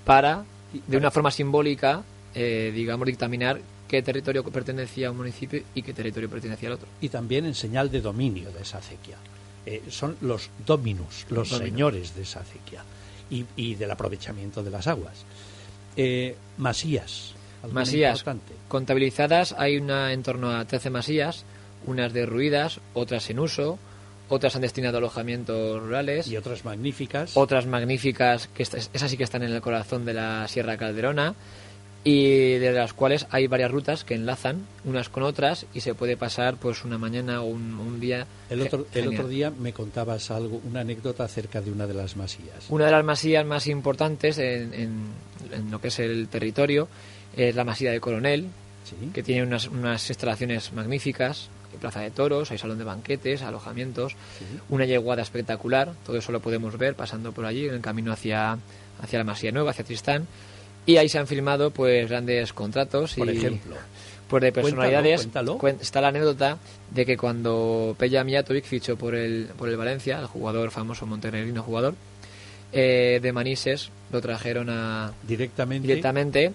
para, 0.06 0.44
de 0.88 0.98
una 0.98 1.10
forma 1.10 1.32
simbólica, 1.32 2.04
eh, 2.36 2.72
digamos, 2.76 3.08
dictaminar 3.08 3.60
qué 3.92 4.02
territorio 4.02 4.42
pertenecía 4.44 5.10
a 5.10 5.12
un 5.12 5.18
municipio 5.18 5.62
y 5.76 5.82
qué 5.84 5.94
territorio 5.94 6.30
pertenecía 6.30 6.70
al 6.70 6.76
otro. 6.76 6.88
y 7.02 7.10
también 7.10 7.46
en 7.46 7.54
señal 7.54 7.92
de 7.92 8.00
dominio 8.00 8.50
de 8.52 8.62
esa 8.62 8.78
acequia. 8.78 9.18
Eh, 9.66 9.84
son 9.90 10.16
los 10.22 10.50
dominus, 10.66 11.26
los 11.30 11.50
Dominus. 11.50 11.70
señores 11.70 12.16
de 12.16 12.22
esa 12.24 12.40
acequia 12.40 12.84
y, 13.30 13.46
y 13.58 13.76
del 13.76 13.92
aprovechamiento 13.92 14.64
de 14.64 14.72
las 14.72 14.88
aguas. 14.88 15.26
Eh, 15.98 16.36
masías. 16.58 17.34
¿alguna 17.62 17.82
Masías 17.82 18.20
importante? 18.20 18.54
contabilizadas 18.70 19.54
hay 19.58 19.78
una 19.78 20.14
en 20.14 20.24
torno 20.24 20.50
a 20.56 20.64
13 20.66 20.90
masías, 20.90 21.44
unas 21.86 22.14
derruidas, 22.14 22.80
otras 22.94 23.30
en 23.30 23.40
uso, 23.40 23.78
otras 24.30 24.56
han 24.56 24.62
destinado 24.62 24.98
a 24.98 25.00
alojamientos 25.00 25.82
rurales, 25.84 26.28
Y 26.28 26.38
otras 26.38 26.64
magníficas. 26.64 27.36
otras 27.36 27.66
magníficas, 27.68 28.48
que 28.48 28.64
esas 28.64 29.12
sí 29.12 29.18
que 29.18 29.26
están 29.26 29.44
en 29.44 29.52
el 29.52 29.62
corazón 29.62 30.06
de 30.06 30.14
la 30.14 30.48
Sierra 30.48 30.78
Calderona, 30.78 31.36
y 32.04 32.54
de 32.58 32.72
las 32.72 32.94
cuales 32.94 33.28
hay 33.30 33.46
varias 33.48 33.70
rutas 33.70 34.04
que 34.04 34.16
enlazan 34.16 34.66
unas 34.86 35.10
con 35.10 35.22
otras 35.22 35.68
y 35.74 35.82
se 35.82 35.94
puede 35.94 36.18
pasar 36.18 36.56
pues 36.58 36.84
una 36.84 36.98
mañana 36.98 37.42
o 37.42 37.46
un, 37.46 37.76
un 37.80 38.00
día. 38.00 38.26
el, 38.50 38.62
otro, 38.62 38.88
el 38.94 39.08
otro 39.10 39.28
día 39.28 39.52
me 39.52 39.72
contabas 39.72 40.32
algo, 40.32 40.60
una 40.68 40.82
anécdota 40.82 41.24
acerca 41.24 41.62
de 41.62 41.72
una 41.72 41.86
de 41.86 41.94
las 41.94 42.16
masías. 42.18 42.66
Una 42.70 42.86
de 42.86 42.92
las 42.92 43.06
masías 43.06 43.46
más 43.46 43.68
importantes 43.68 44.38
en, 44.40 44.74
en- 44.74 45.32
en 45.52 45.70
lo 45.70 45.80
que 45.82 45.90
es 45.90 46.00
el 46.00 46.28
territorio 46.28 46.88
es 47.38 47.56
la 47.56 47.64
masía 47.64 47.92
de 47.92 48.00
Coronel, 48.00 48.48
Sí. 48.84 49.12
que 49.14 49.22
tiene 49.22 49.44
unas, 49.44 49.68
unas 49.68 50.10
instalaciones 50.10 50.74
magníficas, 50.74 51.50
hay 51.72 51.78
plaza 51.78 52.00
de 52.02 52.10
toros, 52.10 52.50
hay 52.50 52.58
salón 52.58 52.80
de 52.80 52.84
banquetes, 52.84 53.44
alojamientos, 53.44 54.14
Sí. 54.40 54.46
una 54.70 54.86
yeguada 54.86 55.22
espectacular, 55.22 55.94
todo 56.04 56.18
eso 56.18 56.32
lo 56.32 56.40
podemos 56.40 56.76
ver 56.80 56.96
pasando 56.96 57.32
por 57.32 57.46
allí 57.46 57.68
en 57.68 57.76
el 57.76 57.82
camino 57.82 58.12
hacia, 58.12 58.58
hacia 59.02 59.20
la 59.20 59.24
Masía 59.24 59.52
Nueva, 59.52 59.70
hacia 59.70 59.86
Tristán, 59.86 60.26
y 60.86 60.98
ahí 60.98 61.10
se 61.10 61.20
han 61.20 61.28
filmado 61.28 61.72
pues 61.72 62.10
grandes 62.10 62.54
contratos 62.54 63.13
Por 63.15 63.28
y 63.30 63.38
ejemplo. 63.38 63.76
pues 64.28 64.41
de 64.41 64.52
personalidades. 64.52 65.22
cuéntalo. 65.58 65.60
Está 65.82 66.02
la 66.02 66.08
anécdota 66.10 66.58
de 66.91 67.06
que 67.06 67.17
cuando 67.17 67.96
Peja 67.98 68.24
Mijatovic 68.24 68.65
fichó 68.65 68.98
por 68.98 69.15
el, 69.15 69.50
por 69.58 69.70
el 69.70 69.78
Valencia, 69.78 70.20
el 70.20 70.26
jugador 70.28 70.72
famoso 70.72 71.06
montenegrino 71.06 71.63
jugador, 71.63 71.96
eh, 72.74 73.20
de 73.22 73.32
Manises 73.34 73.89
lo 74.12 74.22
trajeron 74.22 74.70
a, 74.70 75.12
Directamente. 75.28 75.88
directamente 75.88 76.54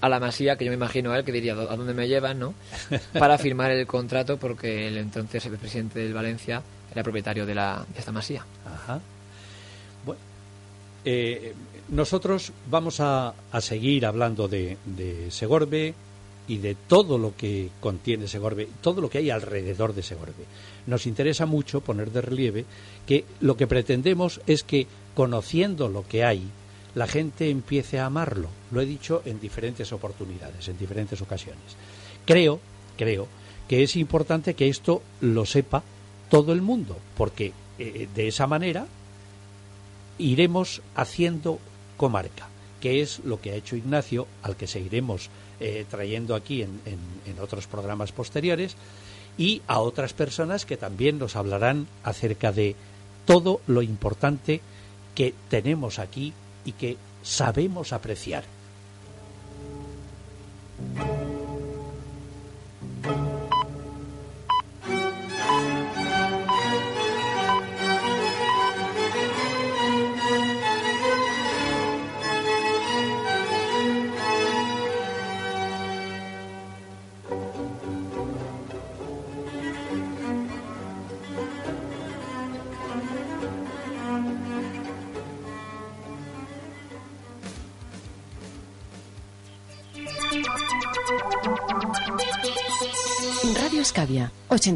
a 0.00 0.08
la 0.08 0.18
masía, 0.18 0.56
que 0.56 0.64
yo 0.64 0.70
me 0.72 0.76
imagino 0.76 1.12
a 1.12 1.18
él, 1.18 1.24
que 1.24 1.30
diría, 1.30 1.52
¿a 1.52 1.76
dónde 1.76 1.94
me 1.94 2.08
llevan? 2.08 2.40
no 2.40 2.54
Para 3.18 3.38
firmar 3.38 3.70
el 3.70 3.86
contrato, 3.86 4.36
porque 4.36 4.88
el 4.88 4.96
entonces 4.98 5.46
el 5.46 5.56
presidente 5.58 6.00
del 6.00 6.12
Valencia 6.12 6.60
era 6.92 7.02
propietario 7.04 7.46
de, 7.46 7.54
la, 7.54 7.84
de 7.94 7.98
esta 8.00 8.10
masía. 8.10 8.44
Ajá. 8.66 9.00
Bueno, 10.04 10.20
eh, 11.04 11.54
nosotros 11.88 12.52
vamos 12.70 13.00
a, 13.00 13.34
a 13.50 13.60
seguir 13.60 14.06
hablando 14.06 14.48
de, 14.48 14.76
de 14.84 15.30
Segorbe 15.30 15.94
y 16.48 16.58
de 16.58 16.74
todo 16.74 17.18
lo 17.18 17.36
que 17.36 17.70
contiene 17.80 18.26
Segorbe, 18.26 18.68
todo 18.80 19.00
lo 19.00 19.08
que 19.08 19.18
hay 19.18 19.30
alrededor 19.30 19.94
de 19.94 20.02
Segorbe. 20.02 20.44
Nos 20.86 21.06
interesa 21.06 21.46
mucho 21.46 21.80
poner 21.80 22.10
de 22.10 22.20
relieve 22.20 22.64
que 23.06 23.24
lo 23.40 23.56
que 23.56 23.66
pretendemos 23.66 24.40
es 24.46 24.64
que, 24.64 24.86
conociendo 25.14 25.88
lo 25.88 26.06
que 26.06 26.24
hay, 26.24 26.42
la 26.94 27.06
gente 27.06 27.48
empiece 27.48 27.98
a 27.98 28.06
amarlo. 28.06 28.48
Lo 28.70 28.80
he 28.80 28.86
dicho 28.86 29.22
en 29.24 29.40
diferentes 29.40 29.92
oportunidades, 29.92 30.68
en 30.68 30.78
diferentes 30.78 31.20
ocasiones. 31.22 31.76
Creo, 32.26 32.60
creo 32.96 33.28
que 33.68 33.82
es 33.82 33.96
importante 33.96 34.54
que 34.54 34.68
esto 34.68 35.02
lo 35.20 35.46
sepa 35.46 35.82
todo 36.28 36.52
el 36.52 36.62
mundo, 36.62 36.96
porque 37.16 37.52
eh, 37.78 38.08
de 38.14 38.28
esa 38.28 38.46
manera 38.46 38.86
iremos 40.18 40.82
haciendo 40.94 41.58
comarca, 41.96 42.48
que 42.80 43.00
es 43.02 43.20
lo 43.20 43.40
que 43.40 43.52
ha 43.52 43.54
hecho 43.54 43.76
Ignacio, 43.76 44.26
al 44.42 44.56
que 44.56 44.66
seguiremos 44.66 45.30
eh, 45.60 45.86
trayendo 45.88 46.34
aquí 46.34 46.62
en, 46.62 46.80
otros 47.40 47.66
programas 47.66 48.12
posteriores, 48.12 48.76
y 49.38 49.62
a 49.66 49.80
otras 49.80 50.12
personas 50.12 50.66
que 50.66 50.76
también 50.76 51.18
nos 51.18 51.36
hablarán 51.36 51.86
acerca 52.04 52.52
de 52.52 52.76
todo 53.24 53.60
lo 53.66 53.82
importante 53.82 54.60
que 55.14 55.34
tenemos 55.48 55.98
aquí 55.98 56.32
y 56.64 56.72
que 56.72 56.96
sabemos 57.22 57.92
apreciar. 57.92 58.44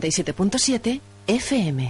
Radio 0.07 0.11
Escavia, 0.11 0.11
87.7 0.11 1.01
FM. 1.27 1.85